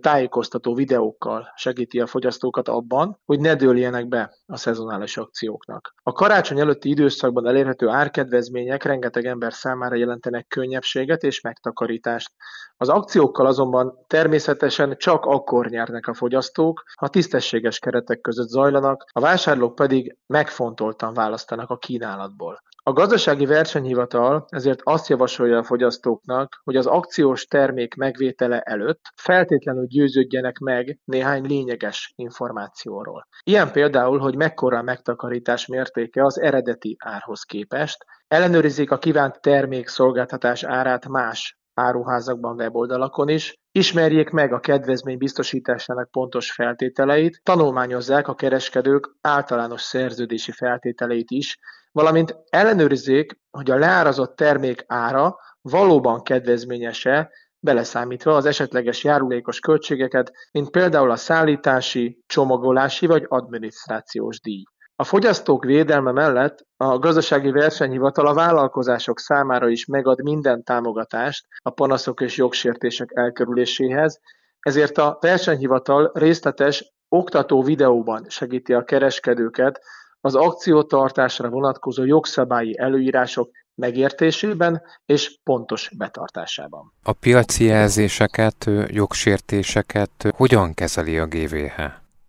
tájékoztató 0.00 0.74
videókkal 0.74 1.52
segíti 1.56 2.00
a 2.00 2.06
fogyasztókat 2.06 2.68
abban, 2.68 3.20
hogy 3.24 3.40
ne 3.40 3.54
dőljenek 3.54 4.08
be 4.08 4.34
a 4.46 4.56
szezonális 4.56 5.16
akcióknak. 5.16 5.94
A 6.02 6.12
karácsony 6.12 6.60
előtti 6.60 6.88
időszakban 6.88 7.46
elérhető 7.46 7.88
árkedvezmények 7.88 8.82
rengeteg 8.82 9.24
ember 9.24 9.52
számára 9.52 9.94
jelentenek 9.94 10.46
könnyebbséget 10.46 11.22
és 11.22 11.40
megtakarítást. 11.40 12.32
Az 12.76 12.88
akciókkal 12.88 13.46
azonban 13.46 13.98
természetesen 14.06 14.96
csak 14.98 15.24
akkor 15.24 15.68
nyernek 15.68 16.06
a 16.06 16.14
fogyasztók, 16.14 16.82
ha 16.94 17.08
tisztességes 17.08 17.78
keretek 17.78 18.20
között 18.20 18.48
zajlanak, 18.48 19.04
a 19.12 19.20
vásárlók 19.20 19.74
pedig 19.74 20.16
megfontoltan 20.26 21.14
választanak 21.14 21.70
a 21.70 21.76
kínálatból. 22.14 22.62
A 22.86 22.92
gazdasági 22.92 23.46
versenyhivatal 23.46 24.44
ezért 24.48 24.80
azt 24.82 25.08
javasolja 25.08 25.58
a 25.58 25.62
fogyasztóknak, 25.62 26.60
hogy 26.64 26.76
az 26.76 26.86
akciós 26.86 27.44
termék 27.44 27.94
megvétele 27.94 28.60
előtt 28.60 29.00
feltétlenül 29.16 29.86
győződjenek 29.86 30.58
meg 30.58 30.98
néhány 31.04 31.46
lényeges 31.46 32.12
információról. 32.16 33.26
Ilyen 33.44 33.72
például, 33.72 34.18
hogy 34.18 34.36
mekkora 34.36 34.78
a 34.78 34.82
megtakarítás 34.82 35.66
mértéke 35.66 36.24
az 36.24 36.40
eredeti 36.40 36.96
árhoz 37.04 37.42
képest, 37.42 38.04
ellenőrizik 38.28 38.90
a 38.90 38.98
kívánt 38.98 39.40
termék 39.40 39.88
szolgáltatás 39.88 40.64
árát 40.64 41.08
más 41.08 41.58
áruházakban, 41.74 42.54
weboldalakon 42.54 43.28
is, 43.28 43.54
ismerjék 43.72 44.30
meg 44.30 44.52
a 44.52 44.60
kedvezmény 44.60 45.18
biztosításának 45.18 46.10
pontos 46.10 46.52
feltételeit, 46.52 47.40
tanulmányozzák 47.42 48.28
a 48.28 48.34
kereskedők 48.34 49.10
általános 49.20 49.80
szerződési 49.80 50.52
feltételeit 50.52 51.30
is, 51.30 51.58
valamint 51.94 52.36
ellenőrizzék, 52.50 53.38
hogy 53.50 53.70
a 53.70 53.78
leárazott 53.78 54.36
termék 54.36 54.84
ára 54.86 55.36
valóban 55.60 56.22
kedvezményese, 56.22 57.30
beleszámítva 57.58 58.36
az 58.36 58.46
esetleges 58.46 59.04
járulékos 59.04 59.60
költségeket, 59.60 60.32
mint 60.52 60.70
például 60.70 61.10
a 61.10 61.16
szállítási, 61.16 62.22
csomagolási 62.26 63.06
vagy 63.06 63.24
adminisztrációs 63.28 64.40
díj. 64.40 64.62
A 64.96 65.04
fogyasztók 65.04 65.64
védelme 65.64 66.12
mellett 66.12 66.66
a 66.76 66.98
Gazdasági 66.98 67.50
Versenyhivatal 67.50 68.26
a 68.26 68.34
vállalkozások 68.34 69.18
számára 69.18 69.68
is 69.68 69.86
megad 69.86 70.22
minden 70.22 70.62
támogatást 70.62 71.46
a 71.62 71.70
panaszok 71.70 72.20
és 72.20 72.36
jogsértések 72.36 73.10
elkerüléséhez, 73.12 74.20
ezért 74.60 74.98
a 74.98 75.18
versenyhivatal 75.20 76.10
részletes 76.14 76.94
oktató 77.08 77.62
videóban 77.62 78.24
segíti 78.28 78.72
a 78.72 78.84
kereskedőket 78.84 79.80
az 80.24 80.34
akciótartásra 80.34 81.48
vonatkozó 81.48 82.04
jogszabályi 82.04 82.78
előírások 82.78 83.50
megértésében 83.74 84.82
és 85.06 85.38
pontos 85.42 85.90
betartásában. 85.96 86.92
A 87.02 87.12
piaci 87.12 87.64
jelzéseket, 87.64 88.70
jogsértéseket 88.86 90.10
hogyan 90.36 90.74
kezeli 90.74 91.18
a 91.18 91.26
GVH? 91.26 91.80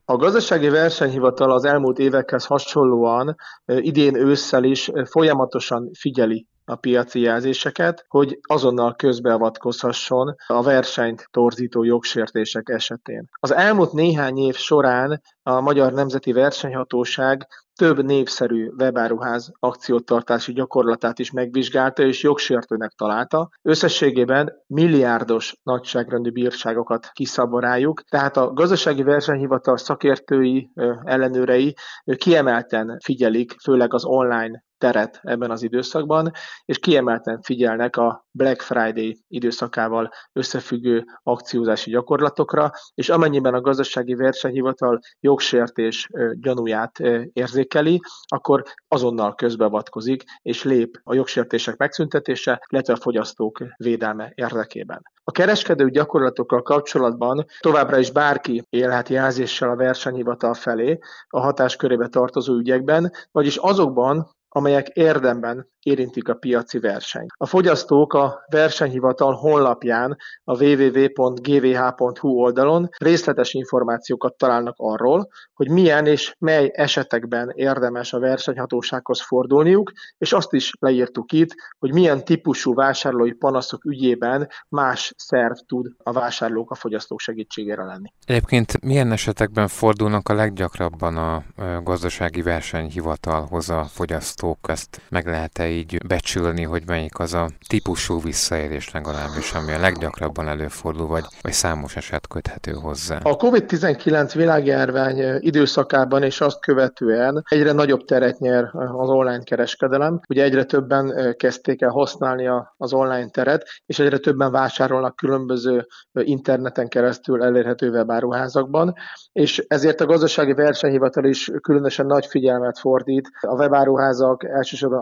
A 0.06 0.16
gazdasági 0.16 0.70
versenyhivatal 0.70 1.52
az 1.52 1.66
elmúlt 1.66 2.00
évekhez 2.00 2.46
hasonlóan 2.46 3.36
idén 3.66 4.16
ősszel 4.16 4.64
is 4.64 4.92
folyamatosan 5.06 5.90
figyeli 5.94 6.48
a 6.66 6.75
piaci 6.75 7.20
jelzéseket, 7.20 8.06
hogy 8.08 8.40
azonnal 8.42 8.96
közbeavatkozhasson 8.96 10.36
a 10.48 10.64
versenyt 10.64 11.28
torzító 11.32 11.84
jogsértések 11.84 12.70
esetén. 12.70 13.30
Az 13.40 13.54
elmúlt 13.54 13.92
néhány 13.92 14.38
év 14.38 14.56
során 14.56 15.22
a 15.48 15.62
Magyar 15.62 15.94
Nemzeti 15.94 16.32
Versenyhatóság 16.32 17.48
több 17.75 18.04
népszerű 18.04 18.70
webáruház 18.78 19.52
akciótartási 19.60 20.54
gyakorlatát 20.54 21.20
is 21.20 21.32
megvizsgálta 21.32 22.04
és 22.04 22.24
jogsértőnek 22.24 22.92
találta. 22.92 23.50
Összességében 23.62 24.54
milliárdos 24.68 25.56
nagyságrendű 25.64 26.30
bírságokat 26.30 27.10
kiszaborájuk, 27.14 28.02
tehát 28.02 28.38
a 28.38 28.54
gazdasági 28.54 29.04
versenyhivatal 29.04 29.78
szakértői, 29.78 30.70
ellenőrei 31.04 31.75
kiemelten 32.18 32.98
figyelik, 33.04 33.56
főleg 33.64 33.94
az 33.94 34.06
online 34.06 34.64
teret 34.78 35.20
ebben 35.22 35.52
az 35.52 35.64
időszakban, 35.64 36.32
és 36.66 36.80
kiemelten 36.80 37.42
figyelnek 37.42 37.98
a 37.98 38.25
Black 38.32 38.62
Friday 38.62 39.24
időszakával 39.28 40.12
összefüggő 40.34 41.04
akciózási 41.24 41.92
gyakorlatokra, 41.92 42.72
és 42.94 43.10
amennyiben 43.10 43.54
a 43.54 43.62
gazdasági 43.62 44.14
versenyhivatal 44.14 45.00
jogsértés 45.36 46.10
gyanúját 46.34 47.00
érzékeli, 47.34 48.00
akkor 48.25 48.63
azonnal 48.88 49.36
közbeavatkozik, 49.36 50.24
és 50.42 50.63
lép 50.63 51.00
a 51.04 51.13
jogsértések 51.13 51.77
megszüntetése, 51.77 52.65
illetve 52.70 52.94
a 52.94 52.98
fogyasztók 53.01 53.63
védelme 53.77 54.32
érdekében. 54.36 55.01
A 55.24 55.32
kereskedő 55.32 55.89
gyakorlatokkal 55.89 56.62
kapcsolatban 56.62 57.46
továbbra 57.60 57.98
is 57.98 58.12
bárki 58.12 58.63
élhet 58.70 59.10
jelzéssel 59.10 59.70
a 59.70 59.75
versenyhivatal 59.75 60.54
felé 60.54 60.98
a 61.27 61.39
hatáskörébe 61.39 62.08
tartozó 62.08 62.54
ügyekben, 62.54 63.12
vagyis 63.32 63.56
azokban, 63.58 64.30
amelyek 64.50 64.88
érdemben 64.88 65.68
érintik 65.86 66.30
a 66.30 66.34
piaci 66.34 66.80
versenyt. 66.80 67.32
A 67.38 67.46
fogyasztók 67.46 68.13
a 68.13 68.46
versenyhivatal 68.50 69.34
honlapján 69.34 70.18
a 70.44 70.63
www.gvh.hu 70.63 72.30
oldalon 72.30 72.89
részletes 72.98 73.54
információkat 73.54 74.38
találnak 74.38 74.75
arról, 74.77 75.30
hogy 75.54 75.70
milyen 75.70 76.06
és 76.06 76.36
mely 76.39 76.72
esetekben 76.74 77.51
érdemes 77.56 78.13
a 78.13 78.20
versenyhatósághoz 78.20 79.22
fordulniuk, 79.22 79.92
és 80.18 80.34
azt 80.34 80.54
is 80.54 80.72
leírtuk 80.80 81.32
itt, 81.32 81.50
hogy 81.80 81.94
milyen 81.94 82.25
típusú 82.25 82.74
vásárlói 82.74 83.34
panaszok 83.34 83.86
ügyében 83.86 84.50
más 84.70 85.13
szerv 85.18 85.54
tud 85.68 85.92
a 86.04 86.12
vásárlók 86.12 86.72
a 86.72 86.75
fogyasztók 86.75 87.20
segítségére 87.20 87.84
lenni. 87.84 88.13
Egyébként 88.25 88.82
milyen 88.82 89.12
esetekben 89.12 89.68
fordulnak 89.68 90.30
a 90.30 90.34
leggyakrabban 90.34 91.18
a 91.18 91.44
gazdasági 91.84 92.42
versenyhivatalhoz 92.42 93.70
a 93.70 93.84
fogyasztók? 93.84 94.58
Ezt 94.62 95.01
meg 95.10 95.25
lehet-e 95.25 95.74
így 95.75 95.98
becsülni, 96.08 96.63
hogy 96.63 96.84
melyik 96.86 97.20
az 97.20 97.34
a 97.34 97.50
típusú 97.67 98.22
visszaélés 98.22 98.91
legalábbis, 98.91 99.53
ami 99.53 99.72
a 99.72 99.79
leggyakrabban 99.79 100.48
előfordul, 100.48 101.08
vagy, 101.08 101.24
vagy 101.41 101.51
számos 101.51 101.96
eset 101.96 102.27
köthető 102.27 102.72
hozzá? 102.72 103.20
A 103.24 103.36
COVID-19 103.36 104.32
világjárvány 104.36 105.39
időszakában 105.39 106.24
és 106.24 106.41
azt 106.41 106.60
követően 106.60 107.44
egyre 107.50 107.72
nagyobb 107.72 108.05
teret 108.05 108.39
nyer 108.39 108.70
az 108.74 109.10
online 109.10 109.44
kereskedelem. 109.44 110.20
Ugye 110.29 110.44
egyre 110.44 110.63
többen 110.63 111.36
kezdték 111.38 111.82
el 111.82 111.89
használni 111.89 112.48
az 112.77 112.94
online 112.94 113.29
teret, 113.29 113.67
és 113.86 114.00
egyre 114.00 114.17
többen 114.17 114.51
vásárolnak 114.51 115.15
különböző 115.15 115.88
interneten 116.12 116.88
keresztül 116.88 117.44
elérhető 117.44 117.89
webáruházakban, 117.89 118.94
és 119.32 119.65
ezért 119.67 120.01
a 120.01 120.05
gazdasági 120.05 120.53
versenyhivatal 120.53 121.25
is 121.25 121.51
különösen 121.62 122.05
nagy 122.05 122.25
figyelmet 122.25 122.79
fordít 122.79 123.29
a 123.41 123.55
webáruházak 123.55 124.44
elsősorban 124.44 125.00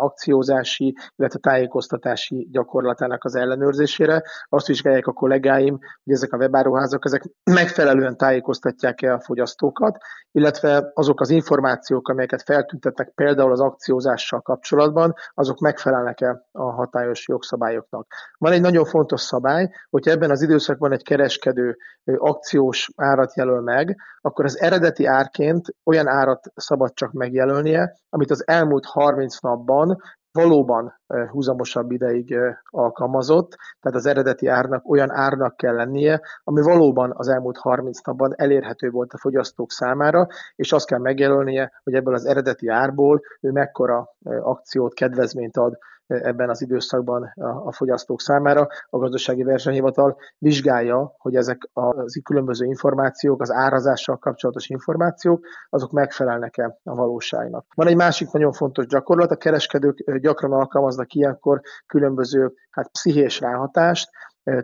akciózási, 0.63 0.95
illetve 1.15 1.39
tájékoztatási 1.39 2.47
gyakorlatának 2.51 3.23
az 3.23 3.35
ellenőrzésére. 3.35 4.23
Azt 4.49 4.67
vizsgálják 4.67 5.07
a 5.07 5.13
kollégáim, 5.13 5.79
hogy 6.03 6.13
ezek 6.13 6.33
a 6.33 6.37
webáruházak 6.37 7.05
ezek 7.05 7.23
megfelelően 7.43 8.17
tájékoztatják-e 8.17 9.13
a 9.13 9.19
fogyasztókat, 9.19 9.97
illetve 10.31 10.91
azok 10.93 11.21
az 11.21 11.29
információk, 11.29 12.07
amelyeket 12.07 12.41
feltüntetnek 12.41 13.11
például 13.15 13.51
az 13.51 13.59
akciózással 13.59 14.41
kapcsolatban, 14.41 15.13
azok 15.33 15.59
megfelelnek-e 15.59 16.45
a 16.51 16.71
hatályos 16.71 17.27
jogszabályoknak. 17.27 18.07
Van 18.37 18.51
egy 18.51 18.61
nagyon 18.61 18.85
fontos 18.85 19.21
szabály, 19.21 19.69
hogyha 19.89 20.11
ebben 20.11 20.31
az 20.31 20.41
időszakban 20.41 20.91
egy 20.91 21.03
kereskedő 21.03 21.77
akciós 22.17 22.89
árat 22.95 23.35
jelöl 23.35 23.61
meg, 23.61 23.97
akkor 24.21 24.45
az 24.45 24.59
eredeti 24.59 25.05
árként 25.05 25.75
olyan 25.83 26.07
árat 26.07 26.51
szabad 26.55 26.93
csak 26.93 27.11
megjelölnie, 27.11 27.95
amit 28.09 28.31
az 28.31 28.47
elmúlt 28.47 28.85
30 28.85 29.39
napban 29.39 29.97
valóban 30.33 30.99
húzamosabb 31.31 31.91
ideig 31.91 32.35
alkalmazott, 32.69 33.55
tehát 33.79 33.97
az 33.97 34.05
eredeti 34.05 34.47
árnak 34.47 34.89
olyan 34.89 35.11
árnak 35.11 35.57
kell 35.57 35.75
lennie, 35.75 36.21
ami 36.43 36.61
valóban 36.61 37.13
az 37.15 37.27
elmúlt 37.27 37.57
30 37.57 38.01
napban 38.01 38.33
elérhető 38.35 38.89
volt 38.89 39.13
a 39.13 39.17
fogyasztók 39.17 39.71
számára, 39.71 40.27
és 40.55 40.71
azt 40.71 40.87
kell 40.87 40.99
megjelölnie, 40.99 41.71
hogy 41.83 41.93
ebből 41.93 42.13
az 42.13 42.25
eredeti 42.25 42.67
árból 42.67 43.21
ő 43.41 43.51
mekkora 43.51 44.15
akciót, 44.23 44.93
kedvezményt 44.93 45.57
ad 45.57 45.77
ebben 46.21 46.49
az 46.49 46.61
időszakban 46.61 47.33
a 47.65 47.71
fogyasztók 47.71 48.21
számára. 48.21 48.67
A 48.89 48.97
gazdasági 48.97 49.43
versenyhivatal 49.43 50.17
vizsgálja, 50.37 51.15
hogy 51.17 51.35
ezek 51.35 51.69
az 51.73 52.19
különböző 52.23 52.65
információk, 52.65 53.41
az 53.41 53.51
árazással 53.51 54.17
kapcsolatos 54.17 54.69
információk, 54.69 55.45
azok 55.69 55.91
megfelelnek-e 55.91 56.77
a 56.83 56.95
valóságnak. 56.95 57.65
Van 57.75 57.87
egy 57.87 57.95
másik 57.95 58.31
nagyon 58.31 58.51
fontos 58.51 58.85
gyakorlat, 58.85 59.31
a 59.31 59.35
kereskedők 59.35 60.17
gyakran 60.19 60.51
alkalmaznak 60.51 61.13
ilyenkor 61.13 61.61
különböző 61.87 62.53
hát, 62.69 62.91
pszichés 62.91 63.39
ráhatást, 63.39 64.09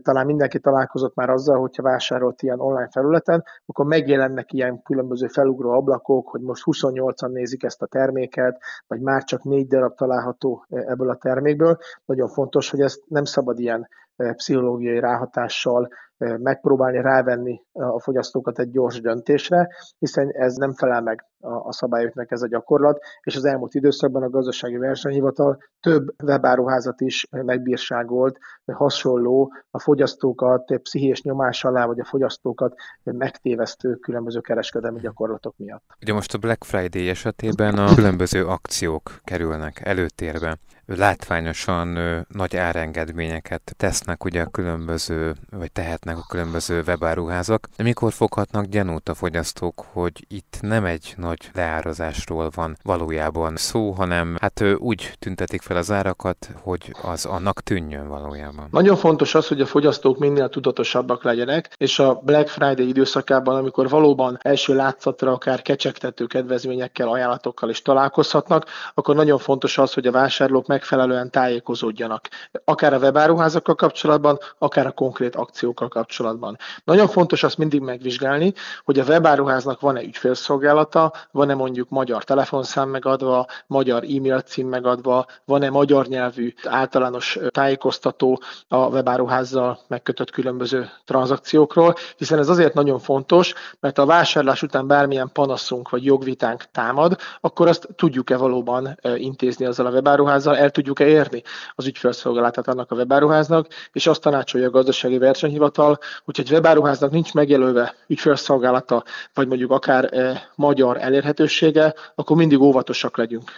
talán 0.01 0.25
mindenki 0.25 0.59
találkozott 0.59 1.15
már 1.15 1.29
azzal, 1.29 1.59
hogyha 1.59 1.83
vásárolt 1.83 2.41
ilyen 2.41 2.59
online 2.59 2.89
felületen, 2.91 3.43
akkor 3.65 3.85
megjelennek 3.85 4.53
ilyen 4.53 4.81
különböző 4.81 5.27
felugró 5.27 5.71
ablakok, 5.71 6.27
hogy 6.29 6.41
most 6.41 6.63
28-an 6.65 7.31
nézik 7.31 7.63
ezt 7.63 7.81
a 7.81 7.85
terméket, 7.85 8.61
vagy 8.87 9.01
már 9.01 9.23
csak 9.23 9.43
négy 9.43 9.67
darab 9.67 9.95
található 9.95 10.65
ebből 10.69 11.09
a 11.09 11.15
termékből. 11.15 11.77
Nagyon 12.05 12.27
fontos, 12.27 12.69
hogy 12.69 12.81
ezt 12.81 13.03
nem 13.07 13.23
szabad 13.23 13.59
ilyen 13.59 13.87
pszichológiai 14.35 14.99
ráhatással 14.99 15.89
megpróbálni 16.17 17.01
rávenni 17.01 17.63
a 17.71 17.99
fogyasztókat 17.99 18.59
egy 18.59 18.71
gyors 18.71 19.01
döntésre, 19.01 19.69
hiszen 19.99 20.29
ez 20.29 20.55
nem 20.55 20.73
felel 20.73 21.01
meg 21.01 21.25
a 21.41 21.73
szabályoknak 21.73 22.31
ez 22.31 22.41
a 22.41 22.47
gyakorlat, 22.47 22.99
és 23.23 23.35
az 23.35 23.45
elmúlt 23.45 23.73
időszakban 23.73 24.23
a 24.23 24.29
gazdasági 24.29 24.77
versenyhivatal 24.77 25.57
több 25.79 26.13
webáruházat 26.23 27.01
is 27.01 27.27
megbírságolt, 27.29 28.37
hasonló 28.65 29.53
a 29.71 29.79
fogyasztókat 29.79 30.79
pszichés 30.81 31.21
nyomás 31.21 31.63
alá, 31.63 31.85
vagy 31.85 31.99
a 31.99 32.05
fogyasztókat 32.05 32.73
megtévesztő 33.03 33.95
különböző 33.95 34.39
kereskedelmi 34.39 34.99
gyakorlatok 34.99 35.53
miatt. 35.57 35.83
Ugye 36.01 36.13
most 36.13 36.33
a 36.33 36.37
Black 36.37 36.63
Friday 36.63 37.09
esetében 37.09 37.77
a 37.77 37.93
különböző 37.99 38.45
akciók 38.45 39.19
kerülnek 39.23 39.85
előtérbe 39.85 40.57
látványosan 40.95 41.95
ö, 41.95 42.19
nagy 42.27 42.55
árengedményeket 42.55 43.73
tesznek 43.77 44.23
ugye 44.23 44.41
a 44.41 44.49
különböző, 44.49 45.35
vagy 45.49 45.71
tehetnek 45.71 46.17
a 46.17 46.25
különböző 46.27 46.81
webáruházak. 46.87 47.67
De 47.77 47.83
mikor 47.83 48.13
foghatnak 48.13 48.65
gyanút 48.65 49.09
a 49.09 49.13
fogyasztók, 49.13 49.85
hogy 49.91 50.25
itt 50.27 50.57
nem 50.61 50.85
egy 50.85 51.13
nagy 51.17 51.28
leárazásról 51.53 52.49
van 52.55 52.77
valójában 52.83 53.55
szó, 53.55 53.91
hanem 53.91 54.37
hát 54.41 54.63
úgy 54.77 55.13
tüntetik 55.19 55.61
fel 55.61 55.77
az 55.77 55.91
árakat, 55.91 56.49
hogy 56.61 56.95
az 57.01 57.25
annak 57.25 57.61
tűnjön 57.61 58.07
valójában. 58.07 58.67
Nagyon 58.71 58.95
fontos 58.95 59.35
az, 59.35 59.47
hogy 59.47 59.61
a 59.61 59.65
fogyasztók 59.65 60.17
minél 60.17 60.49
tudatosabbak 60.49 61.23
legyenek, 61.23 61.75
és 61.77 61.99
a 61.99 62.13
Black 62.23 62.47
Friday 62.47 62.87
időszakában, 62.87 63.55
amikor 63.55 63.89
valóban 63.89 64.37
első 64.41 64.75
látszatra 64.75 65.31
akár 65.31 65.61
kecsegtető 65.61 66.25
kedvezményekkel, 66.25 67.07
ajánlatokkal 67.07 67.69
is 67.69 67.81
találkozhatnak, 67.81 68.65
akkor 68.93 69.15
nagyon 69.15 69.37
fontos 69.37 69.77
az, 69.77 69.93
hogy 69.93 70.07
a 70.07 70.11
vásárlók 70.11 70.67
meg 70.67 70.79
megfelelően 70.79 71.31
tájékozódjanak, 71.31 72.27
akár 72.63 72.93
a 72.93 72.97
webáruházakkal 72.97 73.75
kapcsolatban, 73.75 74.37
akár 74.57 74.85
a 74.85 74.91
konkrét 74.91 75.35
akciókkal 75.35 75.87
kapcsolatban. 75.87 76.57
Nagyon 76.83 77.07
fontos 77.07 77.43
azt 77.43 77.57
mindig 77.57 77.81
megvizsgálni, 77.81 78.53
hogy 78.83 78.99
a 78.99 79.03
webáruháznak 79.03 79.79
van-e 79.79 80.01
ügyfélszolgálata, 80.01 81.13
van-e 81.31 81.53
mondjuk 81.53 81.89
magyar 81.89 82.23
telefonszám 82.23 82.89
megadva, 82.89 83.45
magyar 83.67 84.03
e-mail 84.03 84.41
cím 84.41 84.67
megadva, 84.67 85.25
van-e 85.45 85.69
magyar 85.69 86.05
nyelvű 86.07 86.53
általános 86.63 87.39
tájékoztató 87.49 88.41
a 88.67 88.77
webáruházzal 88.77 89.79
megkötött 89.87 90.29
különböző 90.29 90.89
tranzakciókról, 91.05 91.95
hiszen 92.17 92.39
ez 92.39 92.49
azért 92.49 92.73
nagyon 92.73 92.99
fontos, 92.99 93.53
mert 93.79 93.97
a 93.97 94.05
vásárlás 94.05 94.61
után 94.61 94.87
bármilyen 94.87 95.29
panaszunk 95.33 95.89
vagy 95.89 96.05
jogvitánk 96.05 96.63
támad, 96.71 97.17
akkor 97.41 97.67
azt 97.67 97.87
tudjuk-e 97.95 98.37
valóban 98.37 98.99
intézni 99.15 99.65
azzal 99.65 99.85
a 99.85 99.91
webáruházzal, 99.91 100.57
el 100.57 100.69
tudjuk-e 100.69 101.05
érni 101.05 101.43
az 101.75 101.85
ügyfélszolgálatát 101.85 102.67
annak 102.67 102.91
a 102.91 102.95
webáruháznak, 102.95 103.67
és 103.91 104.07
azt 104.07 104.21
tanácsolja 104.21 104.67
a 104.67 104.71
gazdasági 104.71 105.17
versenyhivatal, 105.17 105.99
hogy 106.25 106.39
egy 106.39 106.51
webáruháznak 106.51 107.11
nincs 107.11 107.33
megjelölve 107.33 107.95
ügyfélszolgálata, 108.07 109.03
vagy 109.33 109.47
mondjuk 109.47 109.71
akár 109.71 110.09
magyar 110.55 110.97
elérhetősége, 111.09 111.93
akkor 112.15 112.37
mindig 112.37 112.59
óvatosak 112.59 113.17
legyünk, 113.17 113.51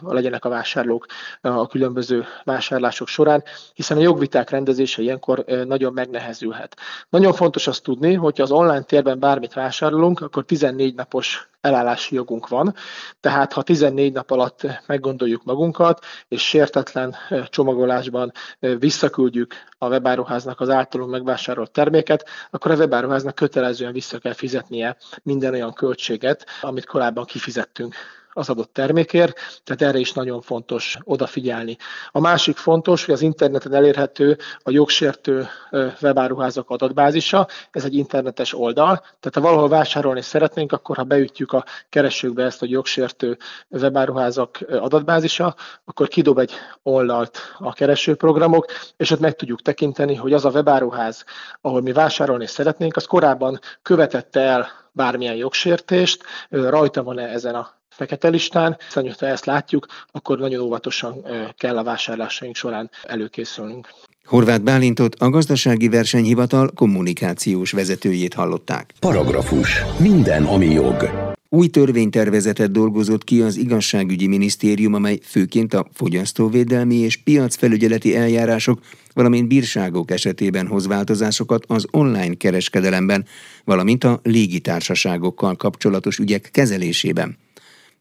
legyenek 0.00 0.44
a 0.44 0.48
vásárlók 0.48 1.06
a 1.40 1.66
különböző 1.66 2.24
vásárlások 2.44 3.08
során, 3.08 3.42
hiszen 3.74 3.96
a 3.96 4.00
jogviták 4.00 4.50
rendezése 4.50 5.02
ilyenkor 5.02 5.44
nagyon 5.66 5.92
megnehezülhet. 5.92 6.76
Nagyon 7.08 7.32
fontos 7.32 7.66
azt 7.66 7.82
tudni, 7.82 8.14
hogy 8.14 8.40
az 8.40 8.50
online 8.50 8.82
térben 8.82 9.18
bármit 9.18 9.52
vásárolunk, 9.52 10.20
akkor 10.20 10.44
14 10.44 10.94
napos 10.94 11.48
elállási 11.60 12.14
jogunk 12.14 12.48
van, 12.48 12.74
tehát 13.20 13.52
ha 13.52 13.62
14 13.62 14.12
nap 14.12 14.30
alatt 14.30 14.66
meggondoljuk 14.86 15.44
magunkat, 15.44 16.04
és 16.28 16.42
sértetlen 16.48 17.16
csomagolásban 17.48 18.32
visszaküldjük 18.78 19.54
a 19.78 19.88
webáruháznak 19.88 20.60
az 20.60 20.68
általunk 20.68 21.10
megvásárolt 21.10 21.70
terméket, 21.70 22.28
akkor 22.50 22.70
a 22.70 22.76
webáruháznak 22.76 23.34
kötelezően 23.34 23.92
vissza 23.92 24.18
kell 24.18 24.32
fizetnie 24.32 24.96
minden 25.22 25.52
olyan 25.52 25.72
költséget, 25.72 26.46
amit 26.60 26.86
korábban 26.86 27.24
kifizettünk 27.24 27.94
az 28.36 28.48
adott 28.48 28.72
termékért, 28.72 29.60
tehát 29.64 29.82
erre 29.82 29.98
is 29.98 30.12
nagyon 30.12 30.40
fontos 30.40 30.98
odafigyelni. 31.04 31.76
A 32.10 32.20
másik 32.20 32.56
fontos, 32.56 33.04
hogy 33.04 33.14
az 33.14 33.22
interneten 33.22 33.74
elérhető 33.74 34.38
a 34.62 34.70
jogsértő 34.70 35.46
webáruházak 36.02 36.70
adatbázisa, 36.70 37.48
ez 37.70 37.84
egy 37.84 37.94
internetes 37.94 38.54
oldal, 38.54 38.98
tehát 38.98 39.34
ha 39.34 39.40
valahol 39.40 39.68
vásárolni 39.68 40.22
szeretnénk, 40.22 40.72
akkor 40.72 40.96
ha 40.96 41.04
beütjük 41.04 41.52
a 41.52 41.64
keresőkbe 41.88 42.44
ezt 42.44 42.62
a 42.62 42.66
jogsértő 42.68 43.38
webáruházak 43.68 44.58
adatbázisa, 44.68 45.54
akkor 45.84 46.08
kidob 46.08 46.38
egy 46.38 46.52
oldalt 46.82 47.38
a 47.58 47.72
keresőprogramok, 47.72 48.66
és 48.96 49.10
ott 49.10 49.20
meg 49.20 49.34
tudjuk 49.34 49.62
tekinteni, 49.62 50.14
hogy 50.14 50.32
az 50.32 50.44
a 50.44 50.50
webáruház, 50.50 51.24
ahol 51.60 51.80
mi 51.80 51.92
vásárolni 51.92 52.46
szeretnénk, 52.46 52.96
az 52.96 53.04
korábban 53.04 53.60
követette 53.82 54.40
el 54.40 54.68
bármilyen 54.92 55.34
jogsértést, 55.34 56.22
rajta 56.50 57.02
van-e 57.02 57.28
ezen 57.28 57.54
a 57.54 57.74
fekete 57.96 58.28
listán, 58.28 58.76
hiszen 58.86 59.14
ha 59.18 59.26
ezt 59.26 59.44
látjuk, 59.44 59.86
akkor 60.12 60.38
nagyon 60.38 60.60
óvatosan 60.60 61.24
kell 61.56 61.78
a 61.78 61.82
vásárlásaink 61.82 62.56
során 62.56 62.90
előkészülnünk. 63.02 63.88
Horváth 64.24 64.62
Bálintot 64.62 65.14
a 65.14 65.30
gazdasági 65.30 65.88
versenyhivatal 65.88 66.70
kommunikációs 66.74 67.72
vezetőjét 67.72 68.34
hallották. 68.34 68.92
Paragrafus. 69.00 69.82
Minden, 69.98 70.44
ami 70.44 70.66
jog. 70.66 71.10
Új 71.48 71.68
törvénytervezetet 71.68 72.70
dolgozott 72.70 73.24
ki 73.24 73.40
az 73.40 73.56
igazságügyi 73.56 74.26
minisztérium, 74.26 74.94
amely 74.94 75.18
főként 75.22 75.74
a 75.74 75.86
fogyasztóvédelmi 75.92 76.94
és 76.94 77.16
piacfelügyeleti 77.16 78.16
eljárások, 78.16 78.78
valamint 79.12 79.48
bírságok 79.48 80.10
esetében 80.10 80.66
hoz 80.66 80.86
változásokat 80.86 81.64
az 81.68 81.86
online 81.90 82.34
kereskedelemben, 82.34 83.26
valamint 83.64 84.04
a 84.04 84.20
légitársaságokkal 84.22 85.56
kapcsolatos 85.56 86.18
ügyek 86.18 86.48
kezelésében. 86.52 87.36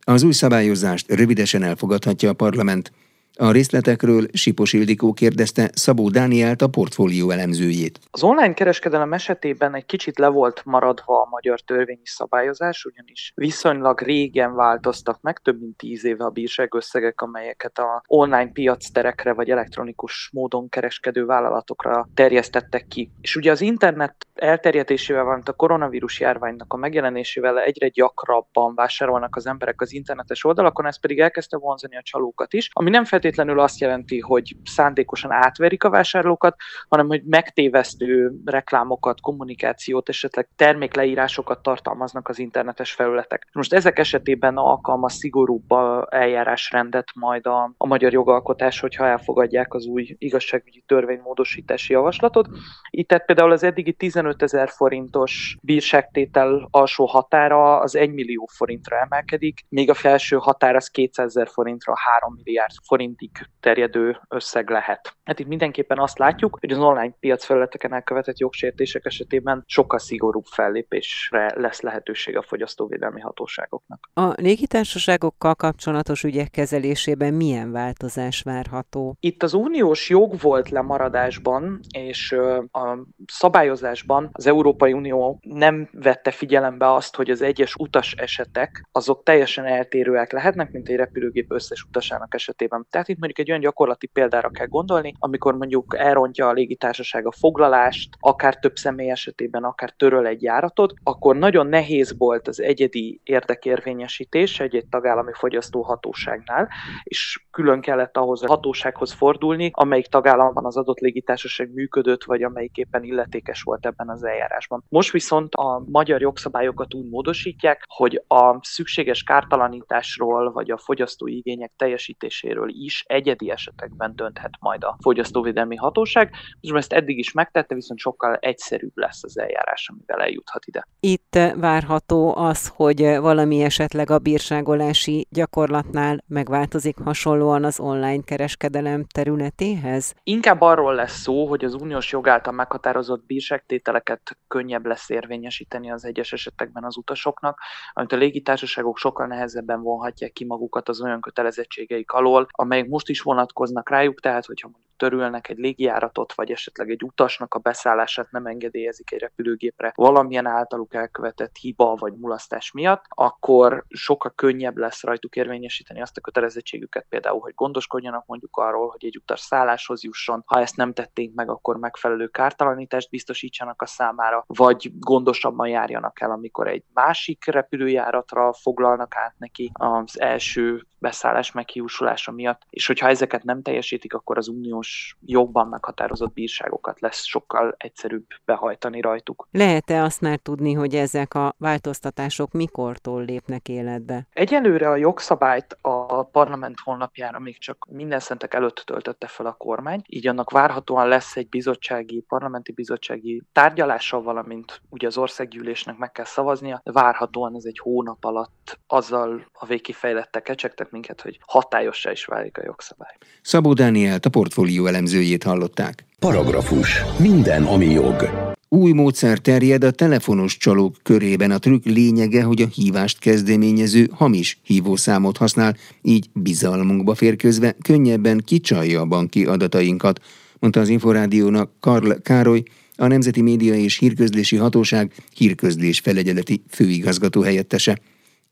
Az 0.08 0.24
új 0.24 0.32
szabályozást 0.32 1.12
rövidesen 1.12 1.64
elfogadhatja 1.64 2.30
a 2.30 2.34
parlament, 2.34 2.92
a 3.38 3.52
részletekről 3.52 4.26
Sipos 4.34 4.74
Ildikó 4.74 5.14
kérdezte 5.14 5.70
Szabó 5.74 6.10
Dánielt, 6.10 6.62
a 6.62 6.68
portfólió 6.68 7.30
elemzőjét. 7.30 8.00
Az 8.12 8.24
online 8.24 8.54
kereskedelem 8.54 9.14
esetében 9.14 9.76
egy 9.76 9.86
kicsit 9.86 10.18
le 10.20 10.28
volt 10.28 10.62
maradva 10.66 11.22
a 11.22 11.28
magyar 11.30 11.60
törvényi 11.60 12.06
szabályozás, 12.06 12.86
ugyanis 12.86 13.32
viszonylag 13.36 14.02
régen 14.02 14.56
változtak 14.56 15.22
meg, 15.22 15.38
több 15.38 15.60
mint 15.60 15.78
tíz 15.78 16.06
éve 16.06 16.26
a 16.26 16.30
bírságösszegek, 16.30 17.22
amelyeket 17.22 17.78
a 17.78 18.04
online 18.08 18.52
piacterekre 18.52 19.34
vagy 19.34 19.50
elektronikus 19.50 20.30
módon 20.34 20.70
kereskedő 20.70 21.26
vállalatokra 21.26 22.10
terjesztettek 22.14 22.88
ki. 22.88 23.12
És 23.22 23.36
ugye 23.36 23.52
az 23.52 23.62
internet 23.62 24.16
elterjedésével, 24.34 25.24
valamint 25.24 25.50
a 25.50 25.54
koronavírus 25.54 26.20
járványnak 26.20 26.74
a 26.74 26.78
megjelenésével 26.78 27.60
egyre 27.60 27.88
gyakrabban 27.88 28.76
vásárolnak 28.76 29.36
az 29.36 29.48
emberek 29.48 29.82
az 29.82 29.94
internetes 29.94 30.44
oldalakon, 30.44 30.86
ez 30.86 31.00
pedig 31.00 31.20
elkezdte 31.20 31.58
vonzani 31.58 31.98
a 31.98 32.02
csalókat 32.02 32.54
is, 32.54 32.70
ami 32.74 32.90
nem 32.90 33.04
feltétlenül 33.04 33.24
azt 33.34 33.80
jelenti, 33.80 34.20
hogy 34.20 34.56
szándékosan 34.64 35.32
átverik 35.32 35.84
a 35.84 35.90
vásárlókat, 35.90 36.56
hanem 36.88 37.08
hogy 37.08 37.22
megtévesztő 37.24 38.32
reklámokat, 38.46 39.22
kommunikációt, 39.22 40.10
esetleg 40.10 40.48
termékleírásokat 40.56 41.62
tartalmaznak 41.62 42.30
az 42.30 42.40
internetes 42.40 42.92
felületek. 42.92 43.48
Most 43.52 43.74
ezek 43.74 44.00
esetében 44.00 44.58
alkalmaz 44.58 45.14
szigorúbb 45.14 45.72
eljárásrendet 46.10 47.08
majd 47.16 47.46
a, 47.46 47.74
a 47.78 47.88
magyar 47.88 48.14
jogalkotás, 48.14 48.80
hogyha 48.80 49.06
elfogadják 49.06 49.74
az 49.74 49.86
új 49.86 50.16
igazságügyi 50.18 50.84
törvénymódosítási 50.86 51.94
javaslatot. 51.94 52.48
Itt 52.90 53.08
tehát 53.08 53.26
például 53.26 53.52
az 53.52 53.64
eddigi 53.64 53.94
15 53.94 54.42
ezer 54.42 54.70
forintos 54.70 55.58
bírságtétel 55.62 56.68
alsó 56.72 57.06
határa 57.06 57.80
az 57.80 57.96
1 57.96 58.14
millió 58.14 58.50
forintra 58.54 58.98
emelkedik, 59.00 59.66
még 59.70 59.90
a 59.90 59.94
felső 59.94 60.36
határ 60.36 60.76
az 60.76 60.88
200 60.88 61.26
ezer 61.26 61.48
forintra 61.48 61.94
3 62.20 62.34
milliárd 62.36 62.72
forint 62.88 63.15
forintig 63.16 63.50
terjedő 63.60 64.18
összeg 64.28 64.70
lehet. 64.70 65.16
Hát 65.24 65.40
itt 65.40 65.48
mindenképpen 65.48 66.00
azt 66.00 66.18
látjuk, 66.18 66.58
hogy 66.60 66.72
az 66.72 66.78
online 66.78 67.16
piacfelületeken 67.20 67.94
elkövetett 67.94 68.38
jogsértések 68.38 69.06
esetében 69.06 69.64
sokkal 69.68 70.00
szigorúbb 70.00 70.46
fellépésre 70.46 71.54
lesz 71.56 71.82
lehetőség 71.82 72.38
a 72.38 72.42
fogyasztóvédelmi 72.42 73.22
hatóságoknak. 73.22 74.10
A 74.14 74.34
légitársaságokkal 74.36 75.56
kapcsolatos 75.56 76.24
ügyek 76.24 76.50
kezelésében 76.50 77.34
milyen 77.34 77.72
változás 77.72 78.42
várható? 78.42 79.16
Itt 79.20 79.44
az 79.44 79.54
uniós 79.54 80.10
jog 80.10 80.40
volt 80.40 80.70
lemaradásban, 80.70 81.80
és 81.98 82.32
a 82.72 82.98
szabályozásban 83.26 84.30
az 84.32 84.48
Európai 84.48 84.94
Unió 84.94 85.40
nem 85.42 85.90
vette 85.92 86.32
figyelembe 86.32 86.94
azt, 86.94 87.16
hogy 87.16 87.30
az 87.30 87.42
egyes 87.42 87.76
utas 87.76 88.14
esetek 88.14 88.88
azok 88.92 89.24
teljesen 89.24 89.66
eltérőek 89.66 90.32
lehetnek, 90.32 90.72
mint 90.72 90.90
egy 90.90 90.96
repülőgép 90.96 91.52
összes 91.52 91.84
utasának 91.84 92.34
esetében. 92.34 92.86
Tehát 92.90 93.05
itt 93.10 93.18
mondjuk 93.18 93.40
egy 93.40 93.50
olyan 93.50 93.62
gyakorlati 93.62 94.08
példára 94.08 94.50
kell 94.50 94.68
gondolni, 94.68 95.14
amikor 95.20 95.56
mondjuk 95.56 95.96
elrontja 95.98 96.48
a 96.48 96.52
légitársaság 96.52 97.26
a 97.28 97.32
foglalást, 97.32 98.10
akár 98.20 98.60
több 98.60 98.76
személy 98.76 99.10
esetében, 99.10 99.64
akár 99.64 99.92
töröl 99.92 100.28
egy 100.28 100.42
járatot, 100.42 100.94
akkor 101.04 101.36
nagyon 101.36 101.68
nehéz 101.68 102.18
volt 102.18 102.48
az 102.48 102.62
egyedi 102.62 103.20
érdekérvényesítés 103.24 104.60
egy-egy 104.60 104.88
tagállami 104.90 105.32
fogyasztóhatóságnál, 105.34 106.70
és 107.04 107.46
külön 107.52 107.82
kellett 107.82 108.18
ahhoz 108.18 108.44
a 108.44 108.48
hatósághoz 108.48 109.12
fordulni, 109.12 109.72
amelyik 109.74 110.08
tagállamban 110.08 110.66
az 110.66 110.78
adott 110.78 111.00
légitársaság 111.00 111.74
működött, 111.74 112.24
vagy 112.24 112.44
amelyik 112.44 112.78
éppen 112.78 113.04
illetékes 113.04 113.62
volt 113.62 113.86
ebben 113.86 114.10
az 114.10 114.24
eljárásban. 114.24 114.84
Most 114.90 115.12
viszont 115.12 115.54
a 115.54 115.84
magyar 115.88 116.22
jogszabályokat 116.22 116.94
úgy 116.94 117.10
módosítják, 117.10 117.84
hogy 117.88 118.24
a 118.28 118.58
szükséges 118.62 119.24
kártalanításról, 119.24 120.52
vagy 120.52 120.72
a 120.72 120.78
fogyasztói 120.78 121.38
igények 121.38 121.72
teljesítéséről 121.76 122.70
is 122.70 122.95
egyedi 123.08 123.50
esetekben 123.50 124.16
dönthet 124.16 124.52
majd 124.60 124.84
a 124.84 124.98
fogyasztóvédelmi 125.02 125.76
hatóság, 125.76 126.32
és 126.60 126.72
ezt 126.72 126.94
eddig 126.94 127.18
is 127.18 127.32
megtette, 127.32 127.76
viszont 127.76 128.00
sokkal 128.00 128.36
egyszerűbb 128.36 128.92
lesz 128.94 129.24
az 129.24 129.40
eljárás, 129.40 129.90
amivel 129.90 130.22
eljuthat 130.22 130.66
ide. 130.66 130.88
Itt 131.00 131.40
várható 131.56 132.36
az, 132.36 132.68
hogy 132.68 133.18
valami 133.18 133.62
esetleg 133.62 134.10
a 134.10 134.20
bírságolási 134.20 135.28
gyakorlatnál 135.30 136.24
megváltozik 136.28 136.98
hasonlóan 136.98 137.64
az 137.64 137.80
online 137.80 138.24
kereskedelem 138.24 139.06
területéhez? 139.06 140.14
Inkább 140.24 140.62
arról 140.62 140.96
lesz 140.96 141.22
szó, 141.22 141.48
hogy 141.48 141.66
az 141.66 141.74
uniós 141.74 142.12
jog 142.12 142.28
által 142.28 142.54
meghatározott 142.54 143.26
bírságtételeket 143.26 144.38
könnyebb 144.48 144.86
lesz 144.86 145.10
érvényesíteni 145.10 145.92
az 145.92 146.06
egyes 146.06 146.34
esetekben 146.34 146.84
az 146.84 146.98
utasoknak, 146.98 147.60
amit 147.94 148.12
a 148.12 148.16
légitársaságok 148.16 148.98
sokkal 148.98 149.28
nehezebben 149.28 149.82
vonhatják 149.82 150.32
ki 150.32 150.46
magukat 150.46 150.90
az 150.90 151.02
olyan 151.02 151.22
kötelezettségeik 151.22 152.12
alól, 152.12 152.48
amelyek 152.86 152.90
most 152.90 153.10
is 153.10 153.22
vonatkoznak 153.22 153.90
rájuk, 153.90 154.20
tehát 154.20 154.46
hogyha 154.46 154.72
törülnek 154.98 155.50
egy 155.50 155.58
légjáratot, 155.58 156.34
vagy 156.34 156.52
esetleg 156.52 156.90
egy 156.90 157.04
utasnak 157.04 157.54
a 157.54 157.60
beszállását 157.60 158.32
nem 158.32 158.46
engedélyezik 158.46 159.12
egy 159.12 159.20
repülőgépre 159.20 159.92
valamilyen 159.96 160.46
általuk 160.46 160.94
elkövetett 160.94 161.56
hiba 161.56 161.96
vagy 161.96 162.14
mulasztás 162.14 162.72
miatt, 162.72 163.04
akkor 163.10 163.86
sokkal 163.90 164.34
könnyebb 164.36 164.78
lesz 164.78 165.04
rajtuk 165.04 165.36
érvényesíteni 165.36 166.02
azt 166.02 166.18
a 166.18 166.22
kötelezettségüket 166.22 167.06
például, 167.10 167.40
hogy 167.40 167.54
gondoskodjanak 167.54 168.26
mondjuk 168.26 168.58
arról, 168.58 168.90
hogy 168.90 169.06
egy 169.06 169.18
utas 169.18 169.40
szálláshoz 169.40 170.04
jusson, 170.04 170.44
ha 170.46 170.60
ezt 170.60 170.76
nem 170.76 170.94
tették 170.94 171.34
meg, 171.34 171.50
akkor 171.50 171.78
megfelelő 171.78 172.28
kártalanítást 172.28 173.10
biztosítsanak 173.10 173.82
a 173.82 173.86
számára, 173.86 174.44
vagy 174.48 174.92
gondosabban 175.00 175.68
járjanak 175.68 176.22
el, 176.22 176.32
amikor 176.32 176.68
egy 176.68 176.84
másik 176.94 177.46
repülőjáratra 177.46 178.54
foglalnak 178.54 179.16
át 179.16 179.36
neki 179.38 179.72
az 179.74 180.20
első 180.20 180.86
beszállás 181.00 181.52
meghiúsulása 181.52 182.32
miatt, 182.32 182.62
és 182.70 182.88
hogyha 182.88 183.08
ezeket 183.08 183.44
nem 183.44 183.62
teljesítik, 183.62 184.14
akkor 184.14 184.38
az 184.38 184.48
uniós 184.86 185.18
jogban 185.26 185.68
meghatározott 185.68 186.34
bírságokat 186.34 187.00
lesz 187.00 187.24
sokkal 187.24 187.76
egyszerűbb 187.78 188.26
behajtani 188.46 189.02
rajtuk. 189.02 189.48
Lehet-e 189.52 190.04
azt 190.04 190.22
már 190.22 190.38
tudni, 190.38 190.74
hogy 190.74 190.96
ezek 190.96 191.34
a 191.34 191.54
változtatások 191.58 192.52
mikortól 192.52 193.24
lépnek 193.24 193.68
életbe? 193.68 194.28
Egyelőre 194.34 194.90
a 194.90 194.96
jogszabályt 194.96 195.78
a 195.82 196.05
parlament 196.26 196.80
honlapjára 196.84 197.40
még 197.40 197.60
csak 197.60 197.88
minden 197.90 198.20
szentek 198.20 198.54
előtt 198.54 198.84
töltötte 198.86 199.28
fel 199.28 199.46
a 199.46 199.54
kormány, 199.54 200.02
így 200.08 200.28
annak 200.28 200.52
várhatóan 200.52 201.08
lesz 201.08 201.36
egy 201.36 201.50
bizottsági, 201.50 202.26
parlamenti 202.28 202.72
bizottsági 202.72 203.42
tárgyalása, 203.52 204.22
valamint 204.22 204.82
ugye 204.90 205.08
az 205.08 205.18
országgyűlésnek 205.18 205.98
meg 205.98 206.12
kell 206.12 206.26
szavaznia, 206.26 206.82
de 206.84 206.92
várhatóan 206.92 207.56
ez 207.56 207.66
egy 207.66 207.80
hónap 207.80 208.26
alatt 208.26 208.80
azzal 208.88 209.46
a 209.54 209.66
végkifejlettek 209.66 210.44
kecsegtek 210.44 210.92
minket, 210.92 211.22
hogy 211.22 211.40
hatályossá 211.46 212.12
is 212.12 212.26
válik 212.26 212.58
a 212.58 212.64
jogszabály. 212.64 213.18
Szabó 213.42 213.74
Dánielt, 213.74 214.26
a 214.26 214.30
portfólió 214.30 214.86
elemzőjét 214.86 215.44
hallották. 215.44 216.06
Paragrafus. 216.20 217.02
Minden, 217.20 217.64
ami 217.64 217.86
jog. 217.86 218.55
Új 218.76 218.92
módszer 218.92 219.40
terjed 219.40 219.84
a 219.84 219.92
telefonos 219.92 220.58
csalók 220.58 220.96
körében. 221.04 221.52
A 221.52 221.58
trükk 221.58 221.86
lényege, 221.86 222.44
hogy 222.44 222.62
a 222.62 222.68
hívást 222.68 223.20
kezdeményező 223.20 224.10
hamis 224.12 224.60
hívószámot 224.64 225.38
használ, 225.38 225.78
így 226.02 226.30
bizalmunkba 226.34 227.16
férközve 227.16 227.76
könnyebben 227.82 228.42
kicsalja 228.46 229.02
a 229.02 229.06
banki 229.06 229.46
adatainkat, 229.46 230.20
mondta 230.60 230.80
az 230.80 230.90
Inforádiónak 230.90 231.72
Karl 231.80 232.12
Károly, 232.12 232.64
a 232.96 233.08
Nemzeti 233.08 233.42
Média 233.42 233.74
és 233.74 233.98
Hírközlési 233.98 234.56
Hatóság 234.56 235.12
hírközlés 235.36 236.00
felegyeleti 236.00 236.62
főigazgató 236.70 237.42
helyettese. 237.42 238.00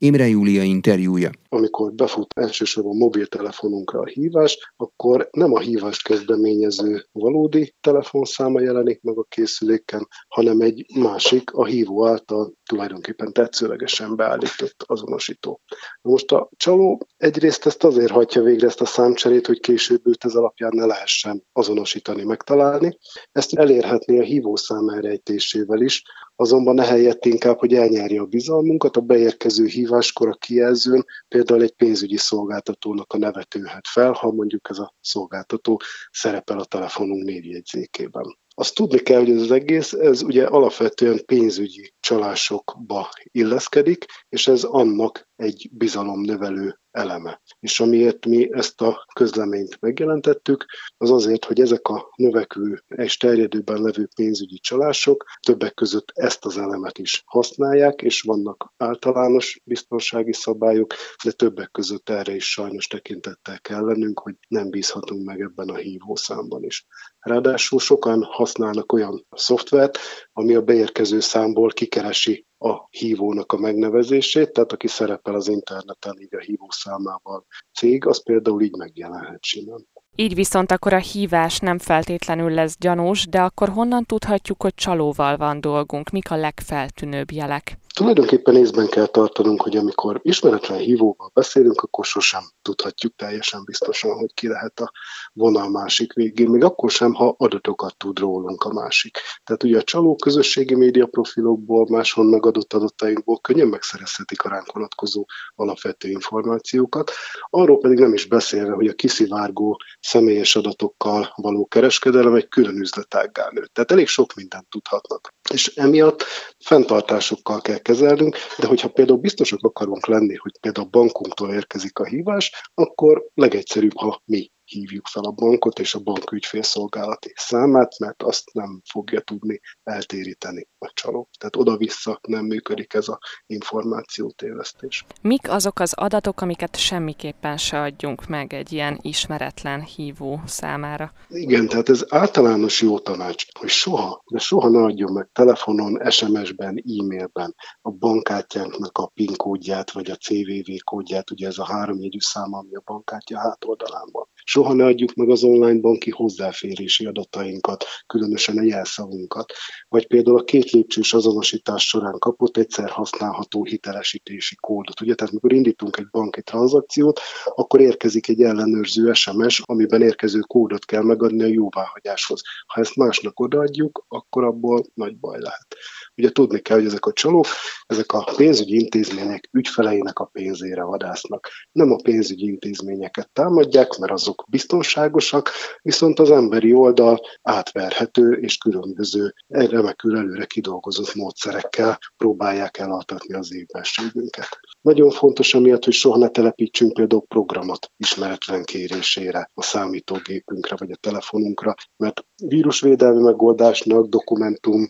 Imre 0.04 0.28
Júlia 0.28 0.62
interjúja. 0.62 1.30
Amikor 1.48 1.92
befut 1.92 2.38
elsősorban 2.38 2.96
mobiltelefonunkra 2.96 4.00
a 4.00 4.06
hívás, 4.06 4.72
akkor 4.76 5.28
nem 5.32 5.52
a 5.52 5.58
hívást 5.58 6.02
kezdeményező 6.02 7.06
valódi 7.12 7.74
telefonszáma 7.80 8.60
jelenik 8.60 9.02
meg 9.02 9.18
a 9.18 9.22
készüléken, 9.22 10.08
hanem 10.28 10.60
egy 10.60 10.86
másik, 10.94 11.50
a 11.50 11.64
hívó 11.64 12.06
által 12.06 12.52
tulajdonképpen 12.66 13.32
tetszőlegesen 13.32 14.16
beállított 14.16 14.84
azonosító. 14.86 15.60
Most 16.02 16.32
a 16.32 16.48
csaló 16.56 17.06
egyrészt 17.16 17.66
ezt 17.66 17.84
azért 17.84 18.10
hagyja 18.10 18.42
végre 18.42 18.66
ezt 18.66 18.80
a 18.80 18.86
számcserét, 18.86 19.46
hogy 19.46 19.60
később 19.60 20.06
őt 20.06 20.24
ez 20.24 20.34
alapján 20.34 20.72
ne 20.74 20.84
lehessen 20.84 21.44
azonosítani, 21.52 22.24
megtalálni. 22.24 22.98
Ezt 23.32 23.54
elérhetné 23.54 24.18
a 24.18 24.22
hívószám 24.22 24.88
elrejtésével 24.88 25.80
is, 25.80 26.02
azonban 26.36 26.80
ehelyett 26.80 27.24
inkább, 27.24 27.58
hogy 27.58 27.74
elnyerje 27.74 28.20
a 28.20 28.26
bizalmunkat, 28.26 28.96
a 28.96 29.00
beérkező 29.00 29.66
híváskor 29.66 30.28
a 30.28 30.34
kijelzőn 30.34 31.04
például 31.28 31.62
egy 31.62 31.74
pénzügyi 31.74 32.16
szolgáltatónak 32.16 33.12
a 33.12 33.18
neve 33.18 33.42
tűnhet 33.42 33.86
fel, 33.88 34.12
ha 34.12 34.32
mondjuk 34.32 34.68
ez 34.70 34.78
a 34.78 34.94
szolgáltató 35.00 35.80
szerepel 36.10 36.58
a 36.58 36.64
telefonunk 36.64 37.24
névjegyzékében. 37.24 38.38
Azt 38.56 38.74
tudni 38.74 38.98
kell, 38.98 39.18
hogy 39.18 39.30
ez 39.30 39.40
az 39.40 39.50
egész, 39.50 39.92
ez 39.92 40.22
ugye 40.22 40.46
alapvetően 40.46 41.24
pénzügyi 41.24 41.94
csalásokba 42.00 43.08
illeszkedik, 43.22 44.04
és 44.28 44.48
ez 44.48 44.62
annak 44.62 45.28
egy 45.36 45.68
bizalomnövelő 45.72 46.78
eleme. 46.94 47.42
És 47.60 47.80
amiért 47.80 48.26
mi 48.26 48.48
ezt 48.52 48.80
a 48.80 49.06
közleményt 49.14 49.80
megjelentettük, 49.80 50.64
az 50.96 51.10
azért, 51.10 51.44
hogy 51.44 51.60
ezek 51.60 51.88
a 51.88 52.12
növekvő 52.16 52.82
és 52.96 53.16
terjedőben 53.16 53.82
levő 53.82 54.08
pénzügyi 54.14 54.58
csalások 54.58 55.24
többek 55.46 55.74
között 55.74 56.10
ezt 56.14 56.44
az 56.44 56.58
elemet 56.58 56.98
is 56.98 57.22
használják, 57.26 58.02
és 58.02 58.20
vannak 58.20 58.72
általános 58.76 59.60
biztonsági 59.64 60.32
szabályok, 60.32 60.94
de 61.24 61.30
többek 61.30 61.70
között 61.70 62.08
erre 62.08 62.34
is 62.34 62.50
sajnos 62.50 62.86
tekintettel 62.86 63.60
kell 63.60 63.84
lennünk, 63.84 64.18
hogy 64.18 64.34
nem 64.48 64.70
bízhatunk 64.70 65.24
meg 65.24 65.40
ebben 65.40 65.68
a 65.68 65.76
hívószámban 65.76 66.64
is. 66.64 66.86
Ráadásul 67.18 67.78
sokan 67.78 68.22
használnak 68.22 68.92
olyan 68.92 69.26
szoftvert, 69.30 69.98
ami 70.32 70.54
a 70.54 70.62
beérkező 70.62 71.20
számból 71.20 71.70
kikeresi 71.70 72.46
a 72.64 72.88
hívónak 72.90 73.52
a 73.52 73.58
megnevezését, 73.58 74.52
tehát 74.52 74.72
aki 74.72 74.88
szerepel 74.88 75.34
az 75.34 75.48
interneten 75.48 76.16
így 76.20 76.34
a 76.34 76.38
hívó 76.38 76.66
számával 76.70 77.46
cég, 77.74 78.06
az 78.06 78.22
például 78.22 78.62
így 78.62 78.76
megjelenhet 78.76 79.44
simán. 79.44 79.86
Így 80.16 80.34
viszont 80.34 80.70
akkor 80.70 80.92
a 80.92 80.98
hívás 80.98 81.58
nem 81.58 81.78
feltétlenül 81.78 82.50
lesz 82.50 82.76
gyanús, 82.78 83.26
de 83.26 83.40
akkor 83.40 83.68
honnan 83.68 84.04
tudhatjuk, 84.04 84.62
hogy 84.62 84.74
csalóval 84.74 85.36
van 85.36 85.60
dolgunk? 85.60 86.10
Mik 86.10 86.30
a 86.30 86.36
legfeltűnőbb 86.36 87.30
jelek? 87.30 87.78
Tulajdonképpen 87.94 88.56
észben 88.56 88.86
kell 88.86 89.06
tartanunk, 89.06 89.62
hogy 89.62 89.76
amikor 89.76 90.20
ismeretlen 90.22 90.78
hívóval 90.78 91.30
beszélünk, 91.34 91.80
akkor 91.80 92.04
sosem 92.04 92.42
tudhatjuk 92.62 93.14
teljesen 93.16 93.64
biztosan, 93.64 94.16
hogy 94.16 94.34
ki 94.34 94.48
lehet 94.48 94.80
a 94.80 94.92
vonal 95.32 95.70
másik 95.70 96.12
végén, 96.12 96.50
még 96.50 96.64
akkor 96.64 96.90
sem, 96.90 97.12
ha 97.14 97.34
adatokat 97.38 97.96
tud 97.96 98.18
rólunk 98.18 98.64
a 98.64 98.72
másik. 98.72 99.18
Tehát 99.44 99.62
ugye 99.62 99.78
a 99.78 99.82
csaló 99.82 100.14
közösségi 100.16 100.74
média 100.74 101.06
profilokból, 101.06 101.86
máshol 101.90 102.24
megadott 102.24 102.72
adatainkból 102.72 103.38
könnyen 103.40 103.66
megszerezhetik 103.66 104.42
a 104.42 104.48
ránk 104.48 104.72
vonatkozó 104.72 105.24
alapvető 105.54 106.08
információkat. 106.08 107.10
Arról 107.50 107.78
pedig 107.78 107.98
nem 107.98 108.14
is 108.14 108.26
beszélve, 108.26 108.72
hogy 108.72 108.88
a 108.88 108.94
kiszivárgó 108.94 109.80
személyes 110.00 110.56
adatokkal 110.56 111.32
való 111.36 111.66
kereskedelem 111.66 112.34
egy 112.34 112.48
külön 112.48 112.80
üzletággá 112.80 113.48
nőtt. 113.50 113.72
Tehát 113.74 113.90
elég 113.90 114.06
sok 114.06 114.34
mindent 114.34 114.68
tudhatnak. 114.68 115.32
És 115.52 115.66
emiatt 115.74 116.24
fenntartásokkal 116.58 117.60
kell 117.60 117.82
kezelnünk, 117.84 118.36
de 118.58 118.66
hogyha 118.66 118.88
például 118.88 119.18
biztosak 119.18 119.60
akarunk 119.62 120.06
lenni, 120.06 120.34
hogy 120.36 120.52
például 120.60 120.88
bankunktól 120.90 121.52
érkezik 121.52 121.98
a 121.98 122.04
hívás, 122.04 122.70
akkor 122.74 123.24
legegyszerűbb, 123.34 123.96
ha 123.96 124.22
mi 124.24 124.50
hívjuk 124.64 125.06
fel 125.06 125.22
a 125.22 125.30
bankot 125.30 125.78
és 125.78 125.94
a 125.94 126.00
bank 126.00 126.32
ügyfélszolgálati 126.32 127.32
számát, 127.36 127.98
mert 127.98 128.22
azt 128.22 128.52
nem 128.52 128.80
fogja 128.90 129.20
tudni 129.20 129.60
eltéríteni 129.82 130.68
a 130.78 130.90
csaló. 130.94 131.28
Tehát 131.38 131.56
oda-vissza 131.56 132.18
nem 132.28 132.44
működik 132.44 132.94
ez 132.94 133.08
a 133.08 133.18
információtévesztés. 133.46 135.04
Mik 135.20 135.50
azok 135.50 135.78
az 135.78 135.92
adatok, 135.92 136.40
amiket 136.40 136.76
semmiképpen 136.76 137.56
se 137.56 137.80
adjunk 137.80 138.26
meg 138.26 138.52
egy 138.52 138.72
ilyen 138.72 138.98
ismeretlen 139.02 139.82
hívó 139.82 140.40
számára? 140.46 141.12
Igen, 141.28 141.68
tehát 141.68 141.88
ez 141.88 142.04
általános 142.08 142.80
jó 142.80 142.98
tanács, 142.98 143.44
hogy 143.58 143.68
soha, 143.68 144.22
de 144.30 144.38
soha 144.38 144.68
ne 144.68 144.82
adjon 144.82 145.12
meg 145.12 145.28
telefonon, 145.32 146.10
SMS-ben, 146.10 146.82
e-mailben 146.98 147.54
a 147.82 147.90
bankkártyánknak 147.90 148.98
a 148.98 149.06
PIN 149.06 149.36
kódját, 149.36 149.90
vagy 149.92 150.10
a 150.10 150.16
CVV 150.16 150.70
kódját, 150.84 151.30
ugye 151.30 151.46
ez 151.46 151.58
a 151.58 151.64
háromjegyű 151.64 152.20
szám, 152.20 152.52
ami 152.52 152.74
a 152.74 152.82
bankkártya 152.84 153.38
hátoldalán 153.38 154.08
van. 154.12 154.23
Soha 154.44 154.72
ne 154.72 154.84
adjuk 154.84 155.14
meg 155.14 155.28
az 155.30 155.44
online 155.44 155.80
banki 155.80 156.10
hozzáférési 156.10 157.06
adatainkat, 157.06 157.84
különösen 158.06 158.58
a 158.58 158.62
jelszavunkat. 158.62 159.52
Vagy 159.88 160.06
például 160.06 160.38
a 160.38 160.44
két 160.44 160.70
lépcsős 160.70 161.14
azonosítás 161.14 161.86
során 161.86 162.18
kapott 162.18 162.56
egyszer 162.56 162.90
használható 162.90 163.64
hitelesítési 163.64 164.56
kódot. 164.60 165.00
Ugye, 165.00 165.14
tehát 165.14 165.32
mikor 165.32 165.52
indítunk 165.52 165.96
egy 165.96 166.08
banki 166.10 166.42
tranzakciót, 166.42 167.20
akkor 167.44 167.80
érkezik 167.80 168.28
egy 168.28 168.42
ellenőrző 168.42 169.12
SMS, 169.12 169.60
amiben 169.64 170.02
érkező 170.02 170.40
kódot 170.40 170.84
kell 170.84 171.02
megadni 171.02 171.42
a 171.42 171.46
jóváhagyáshoz. 171.46 172.42
Ha 172.66 172.80
ezt 172.80 172.96
másnak 172.96 173.40
odaadjuk, 173.40 174.04
akkor 174.08 174.44
abból 174.44 174.84
nagy 174.94 175.18
baj 175.18 175.40
lehet. 175.40 175.76
Ugye 176.16 176.30
tudni 176.30 176.60
kell, 176.60 176.76
hogy 176.76 176.86
ezek 176.86 177.06
a 177.06 177.12
csalók, 177.12 177.46
ezek 177.86 178.12
a 178.12 178.32
pénzügyi 178.36 178.78
intézmények 178.78 179.48
ügyfeleinek 179.52 180.18
a 180.18 180.24
pénzére 180.24 180.82
vadásznak. 180.82 181.48
Nem 181.72 181.92
a 181.92 181.96
pénzügyi 182.02 182.46
intézményeket 182.46 183.30
támadják, 183.32 183.96
mert 183.96 184.12
azok 184.12 184.44
biztonságosak, 184.48 185.50
viszont 185.82 186.18
az 186.18 186.30
emberi 186.30 186.72
oldal 186.72 187.20
átverhető 187.42 188.32
és 188.32 188.56
különböző 188.56 189.34
remekül 189.48 190.16
előre 190.16 190.44
kidolgozott 190.44 191.14
módszerekkel 191.14 191.98
próbálják 192.16 192.78
elaltatni 192.78 193.34
az 193.34 193.54
évbelségünket. 193.54 194.48
Nagyon 194.80 195.10
fontos 195.10 195.54
emiatt, 195.54 195.84
hogy 195.84 195.92
soha 195.92 196.18
ne 196.18 196.28
telepítsünk 196.28 196.92
például 196.92 197.26
programot 197.28 197.90
ismeretlen 197.96 198.64
kérésére 198.64 199.50
a 199.54 199.62
számítógépünkre 199.62 200.76
vagy 200.78 200.90
a 200.90 200.96
telefonunkra, 200.96 201.74
mert 201.96 202.24
vírusvédelmi 202.36 203.22
megoldásnak, 203.22 204.06
dokumentum 204.06 204.86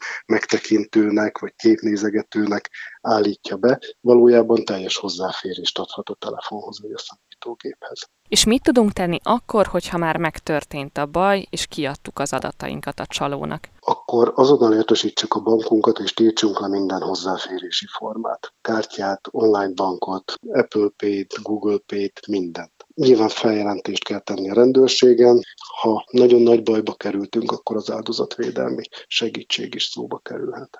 megtekintőnek 1.15 1.39
vagy 1.39 1.55
képnézegetőnek 1.57 2.71
állítja 3.01 3.57
be, 3.57 3.81
valójában 4.01 4.65
teljes 4.65 4.97
hozzáférést 4.97 5.79
adhat 5.79 6.09
a 6.09 6.15
telefonhoz 6.15 6.81
vagy 6.81 6.93
a 6.93 6.99
számítógéphez. 6.99 8.09
És 8.29 8.45
mit 8.45 8.63
tudunk 8.63 8.93
tenni 8.93 9.19
akkor, 9.23 9.67
hogyha 9.67 9.99
már 9.99 10.17
megtörtént 10.17 10.99
a 10.99 11.07
baj, 11.07 11.47
és 11.51 11.67
kiadtuk 11.67 12.19
az 12.19 12.33
adatainkat 12.33 13.01
a 13.01 13.07
csalónak? 13.07 13.69
Akkor 13.81 14.33
azonnal 14.35 14.75
értesítsük 14.75 15.35
a 15.35 15.41
bankunkat, 15.41 15.99
és 15.99 16.15
tiltsunk 16.15 16.61
le 16.61 16.69
minden 16.69 17.01
hozzáférési 17.01 17.87
formát. 17.99 18.53
Kártyát, 18.61 19.29
online 19.31 19.73
bankot, 19.75 20.33
Apple 20.49 20.89
Pay-t, 20.97 21.43
Google 21.43 21.79
Pay-t, 21.87 22.27
mindent. 22.27 22.73
Nyilván 22.95 23.29
feljelentést 23.29 24.05
kell 24.05 24.21
tenni 24.21 24.51
a 24.51 24.55
rendőrségen. 24.55 25.41
Ha 25.81 26.05
nagyon 26.11 26.43
nagy 26.43 26.63
bajba 26.63 26.95
kerültünk, 26.95 27.53
akkor 27.53 27.77
az 27.77 27.91
áldozatvédelmi 27.91 28.83
segítség 29.07 29.75
is 29.75 29.85
szóba 29.85 30.19
kerülhet. 30.19 30.79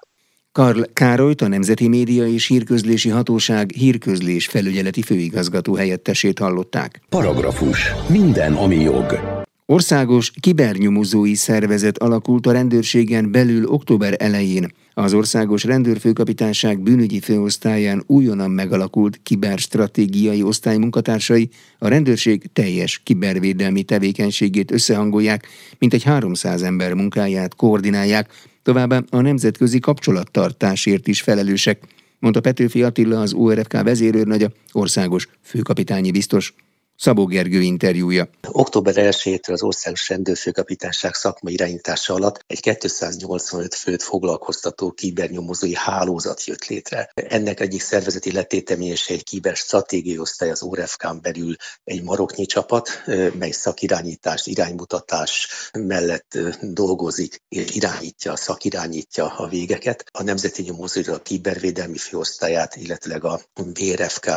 Karl 0.55 0.81
Károlyt, 0.93 1.41
a 1.41 1.49
Nemzeti 1.49 1.89
Média 1.89 2.27
és 2.27 2.47
Hírközlési 2.47 3.09
Hatóság 3.09 3.71
hírközlés 3.71 4.47
felügyeleti 4.47 5.03
főigazgató 5.03 5.75
helyettesét 5.75 6.39
hallották. 6.39 7.01
Paragrafus. 7.09 7.93
Minden, 8.09 8.53
ami 8.53 8.81
jog. 8.81 9.21
Országos 9.67 10.33
kibernyomozói 10.41 11.35
szervezet 11.35 11.99
alakult 11.99 12.47
a 12.47 12.53
rendőrségen 12.53 13.31
belül 13.31 13.67
október 13.67 14.15
elején. 14.19 14.73
Az 14.95 15.15
Országos 15.15 15.65
Rendőrfőkapitányság 15.65 16.81
bűnügyi 16.81 17.21
főosztályán 17.21 18.03
újonnan 18.07 18.51
megalakult 18.51 19.21
kiberstratégiai 19.23 20.43
osztály 20.43 20.77
munkatársai 20.77 21.49
a 21.79 21.89
rendőrség 21.89 22.53
teljes 22.53 23.01
kibervédelmi 23.05 23.83
tevékenységét 23.83 24.71
összehangolják, 24.71 25.47
mint 25.79 25.95
egy 25.95 26.03
300 26.03 26.63
ember 26.63 26.95
munkáját 26.95 27.55
koordinálják, 27.55 28.29
Továbbá 28.65 29.03
a 29.11 29.21
nemzetközi 29.21 29.79
kapcsolattartásért 29.79 31.09
is 31.09 31.21
felelősek, 31.21 31.83
mondta 32.19 32.41
Petőfi 32.41 32.83
Attila 32.83 33.21
az 33.21 33.33
ORFK 33.33 33.83
vezérőrnagya, 33.83 34.51
országos 34.73 35.29
főkapitányi 35.43 36.11
biztos. 36.11 36.55
Szabó 36.97 37.25
Gergő 37.25 37.61
interjúja. 37.61 38.29
Október 38.51 38.95
1-től 38.97 39.53
az 39.53 39.63
országos 39.63 40.09
rendőrfőkapitányság 40.09 41.15
szakmai 41.15 41.53
irányítása 41.53 42.15
alatt 42.15 42.45
egy 42.47 42.61
285 42.61 43.75
főt 43.75 44.03
foglalkoztató 44.03 44.91
kibernyomozói 44.91 45.75
hálózat 45.75 46.45
jött 46.45 46.67
létre. 46.67 47.11
Ennek 47.15 47.61
egyik 47.61 47.81
szervezeti 47.81 48.33
letéteményese 48.33 49.15
egy 49.15 49.25
kiber 49.25 49.57
stratégiai 49.57 50.19
osztály 50.19 50.51
az 50.51 50.63
ORFK-n 50.63 51.21
belül 51.23 51.55
egy 51.85 52.03
maroknyi 52.03 52.47
csapat, 52.47 53.03
mely 53.39 53.51
szakirányítás, 53.51 54.47
iránymutatás 54.47 55.49
mellett 55.79 56.39
dolgozik, 56.61 57.43
irányítja, 57.49 58.37
szakirányítja 58.37 59.27
a 59.37 59.49
végeket. 59.49 60.05
A 60.13 60.23
Nemzeti 60.23 60.63
Nyomozói 60.63 61.05
a 61.05 61.23
kibervédelmi 61.23 61.99
főosztályát, 61.99 62.77
illetőleg 62.77 63.25
a 63.25 63.41
BRFK 63.55 64.31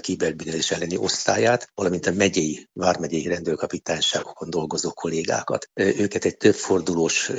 kiberbűnözés 0.00 0.70
elleni 0.70 0.96
osztályát, 0.96 1.70
valamint 1.74 1.97
mint 1.98 2.16
a 2.16 2.18
megyei, 2.18 2.68
vármegyei 2.72 3.26
rendőrkapitányságokon 3.26 4.50
dolgozó 4.50 4.90
kollégákat. 4.90 5.70
Őket 5.74 6.24
egy 6.24 6.36
többfordulós 6.36 7.30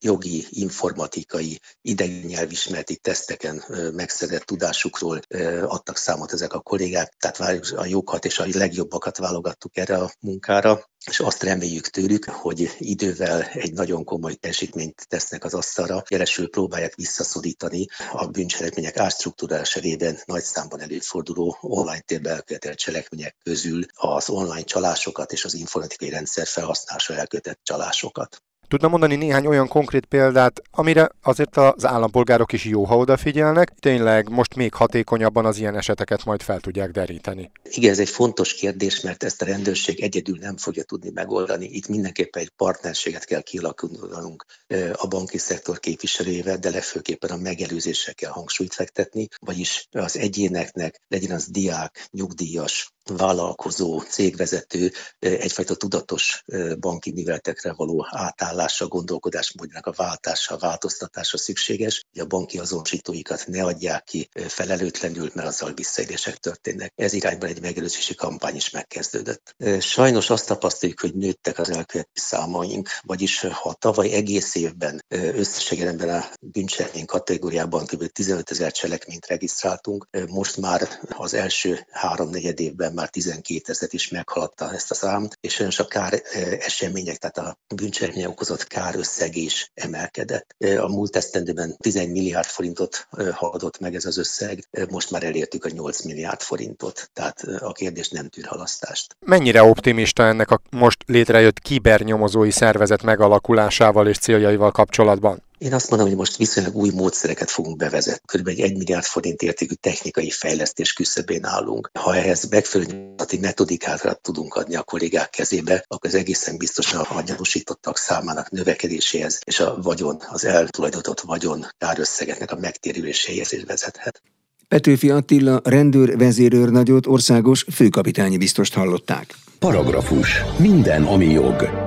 jogi, 0.00 0.46
informatikai, 0.50 1.60
idegnyelvismereti 1.80 2.96
teszteken 2.96 3.64
megszerzett 3.92 4.42
tudásukról 4.42 5.20
adtak 5.62 5.96
számot 5.96 6.32
ezek 6.32 6.52
a 6.52 6.60
kollégák, 6.60 7.14
tehát 7.18 7.60
a 7.76 7.86
jókat 7.86 8.24
és 8.24 8.38
a 8.38 8.46
legjobbakat 8.52 9.16
válogattuk 9.18 9.76
erre 9.76 9.96
a 9.96 10.10
munkára 10.20 10.84
és 11.10 11.20
azt 11.20 11.42
reméljük 11.42 11.88
tőlük, 11.88 12.24
hogy 12.24 12.74
idővel 12.78 13.42
egy 13.42 13.72
nagyon 13.72 14.04
komoly 14.04 14.34
teljesítményt 14.34 15.06
tesznek 15.08 15.44
az 15.44 15.54
asztalra, 15.54 16.02
jelesül 16.08 16.50
próbálják 16.50 16.94
visszaszorítani 16.94 17.86
a 18.12 18.26
bűncselekmények 18.26 18.96
átstruktúrálása 18.96 19.80
révén 19.80 20.18
nagy 20.24 20.42
számban 20.42 20.80
előforduló 20.80 21.58
online 21.60 22.00
térbe 22.00 22.30
elkövetett 22.30 22.76
cselekmények 22.76 23.36
közül 23.42 23.84
az 23.94 24.28
online 24.28 24.64
csalásokat 24.64 25.32
és 25.32 25.44
az 25.44 25.54
informatikai 25.54 26.08
rendszer 26.08 26.46
felhasználása 26.46 27.14
elkövetett 27.14 27.60
csalásokat. 27.62 28.42
Tudna 28.68 28.88
mondani 28.88 29.16
néhány 29.16 29.46
olyan 29.46 29.68
konkrét 29.68 30.06
példát, 30.06 30.62
amire 30.70 31.10
azért 31.22 31.56
az 31.56 31.86
állampolgárok 31.86 32.52
is 32.52 32.64
jó, 32.64 32.84
ha 32.84 32.96
odafigyelnek, 32.96 33.72
tényleg 33.80 34.28
most 34.28 34.54
még 34.54 34.74
hatékonyabban 34.74 35.44
az 35.46 35.58
ilyen 35.58 35.76
eseteket 35.76 36.24
majd 36.24 36.42
fel 36.42 36.60
tudják 36.60 36.90
deríteni? 36.90 37.50
Igen, 37.64 37.90
ez 37.90 37.98
egy 37.98 38.08
fontos 38.08 38.54
kérdés, 38.54 39.00
mert 39.00 39.22
ezt 39.22 39.42
a 39.42 39.44
rendőrség 39.44 40.00
egyedül 40.00 40.38
nem 40.40 40.56
fogja 40.56 40.82
tudni 40.82 41.10
megoldani. 41.14 41.64
Itt 41.64 41.88
mindenképpen 41.88 42.42
egy 42.42 42.50
partnerséget 42.56 43.24
kell 43.24 43.40
kialakulnunk 43.40 44.44
a 44.92 45.06
banki 45.06 45.38
szektor 45.38 45.78
képviselőjével, 45.78 46.56
de 46.56 46.70
legfőképpen 46.70 47.30
a 47.30 47.36
megelőzésre 47.36 48.12
kell 48.12 48.30
hangsúlyt 48.30 48.74
fektetni, 48.74 49.28
vagyis 49.40 49.88
az 49.90 50.18
egyéneknek, 50.18 51.00
legyen 51.08 51.30
az 51.30 51.46
diák, 51.50 52.08
nyugdíjas, 52.10 52.93
vállalkozó, 53.10 54.00
cégvezető 54.00 54.92
egyfajta 55.18 55.74
tudatos 55.74 56.44
banki 56.80 57.12
műveletekre 57.12 57.72
való 57.72 58.06
átállása, 58.10 58.88
gondolkodásmódjának 58.88 59.86
a 59.86 59.92
váltása, 59.96 60.54
a 60.54 60.58
változtatása 60.58 61.38
szükséges, 61.38 62.04
hogy 62.12 62.20
a 62.20 62.26
banki 62.26 62.58
azonosítóikat 62.58 63.46
ne 63.46 63.62
adják 63.62 64.04
ki 64.04 64.28
felelőtlenül, 64.46 65.30
mert 65.34 65.48
azzal 65.48 65.72
visszaélések 65.74 66.36
történnek. 66.36 66.92
Ez 66.96 67.12
irányban 67.12 67.48
egy 67.48 67.60
megelőzési 67.60 68.14
kampány 68.14 68.56
is 68.56 68.70
megkezdődött. 68.70 69.54
Sajnos 69.80 70.30
azt 70.30 70.46
tapasztaljuk, 70.46 71.00
hogy 71.00 71.14
nőttek 71.14 71.58
az 71.58 71.70
elkövető 71.70 72.08
számaink, 72.12 72.88
vagyis 73.02 73.40
ha 73.40 73.72
tavaly 73.72 74.12
egész 74.12 74.54
évben 74.54 75.04
összességében 75.08 76.08
a 76.08 76.24
bűncselekmény 76.40 77.06
kategóriában 77.06 77.86
kb. 77.86 78.06
15 78.06 78.50
ezer 78.50 78.72
cselekményt 78.72 79.26
regisztráltunk, 79.26 80.08
most 80.28 80.56
már 80.56 80.88
az 81.08 81.34
első 81.34 81.86
három 81.90 82.30
negyed 82.30 82.60
évben 82.60 82.93
már 82.94 83.08
12 83.08 83.60
ezeret 83.66 83.92
is 83.92 84.08
meghaladta 84.08 84.72
ezt 84.72 84.90
a 84.90 84.94
számt, 84.94 85.38
és 85.40 85.52
sajnos 85.54 85.78
a 85.78 85.86
kár 85.86 86.22
események, 86.60 87.16
tehát 87.16 87.38
a 87.38 87.58
bűncselekmény 87.74 88.24
okozott 88.24 88.66
kár 88.66 88.94
összeg 88.96 89.36
is 89.36 89.70
emelkedett. 89.74 90.54
A 90.78 90.88
múlt 90.88 91.16
esztendőben 91.16 91.76
11 91.78 92.10
milliárd 92.10 92.46
forintot 92.46 93.08
haladott 93.32 93.78
meg 93.78 93.94
ez 93.94 94.04
az 94.04 94.18
összeg, 94.18 94.68
most 94.90 95.10
már 95.10 95.22
elértük 95.22 95.64
a 95.64 95.68
8 95.68 96.02
milliárd 96.02 96.40
forintot, 96.40 97.10
tehát 97.12 97.40
a 97.58 97.72
kérdés 97.72 98.08
nem 98.08 98.28
tűr 98.28 98.44
halasztást. 98.44 99.16
Mennyire 99.26 99.62
optimista 99.62 100.26
ennek 100.26 100.50
a 100.50 100.60
most 100.70 100.98
létrejött 101.06 101.58
kibernyomozói 101.58 102.50
szervezet 102.50 103.02
megalakulásával 103.02 104.08
és 104.08 104.18
céljaival 104.18 104.70
kapcsolatban? 104.70 105.42
Én 105.58 105.74
azt 105.74 105.90
mondom, 105.90 106.08
hogy 106.08 106.16
most 106.16 106.36
viszonylag 106.36 106.76
új 106.76 106.90
módszereket 106.90 107.50
fogunk 107.50 107.76
bevezetni. 107.76 108.26
Körülbelül 108.26 108.60
egy 108.60 108.70
1 108.70 108.76
milliárd 108.76 109.04
forint 109.04 109.42
értékű 109.42 109.74
technikai 109.74 110.30
fejlesztés 110.30 110.92
küszöbén 110.92 111.44
állunk. 111.44 111.90
Ha 111.98 112.16
ehhez 112.16 112.48
megfelelő 112.48 113.14
metodikákat 113.40 114.20
tudunk 114.20 114.54
adni 114.54 114.74
a 114.74 114.82
kollégák 114.82 115.30
kezébe, 115.30 115.84
akkor 115.86 116.10
az 116.10 116.16
egészen 116.16 116.56
biztosan 116.58 117.00
a 117.00 117.22
gyanúsítottak 117.22 117.96
számának 117.96 118.50
növekedéséhez 118.50 119.40
és 119.44 119.60
a 119.60 119.78
vagyon, 119.82 120.22
az 120.28 120.44
eltulajdonított 120.44 121.20
vagyon 121.20 121.66
kárösszegeknek 121.78 122.52
a 122.52 122.58
megtérüléséhez 122.60 123.52
is 123.52 123.64
vezethet. 123.64 124.22
Petőfi 124.68 125.10
Attila 125.10 125.60
rendőr 125.64 126.16
vezérőrnagyot 126.16 127.06
országos 127.06 127.66
főkapitányi 127.72 128.36
biztost 128.36 128.74
hallották. 128.74 129.34
Paragrafus. 129.58 130.42
Minden, 130.58 131.04
ami 131.04 131.30
jog. 131.30 131.83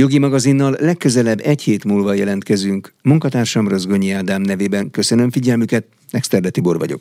Jogi 0.00 0.18
magazinnal 0.18 0.76
legközelebb 0.78 1.40
egy 1.40 1.62
hét 1.62 1.84
múlva 1.84 2.12
jelentkezünk. 2.12 2.92
Munkatársam 3.02 3.68
Rozgonyi 3.68 4.10
Ádám 4.10 4.42
nevében 4.42 4.90
köszönöm 4.90 5.30
figyelmüket, 5.30 5.86
Nexterde 6.10 6.50
Tibor 6.50 6.78
vagyok. 6.78 7.00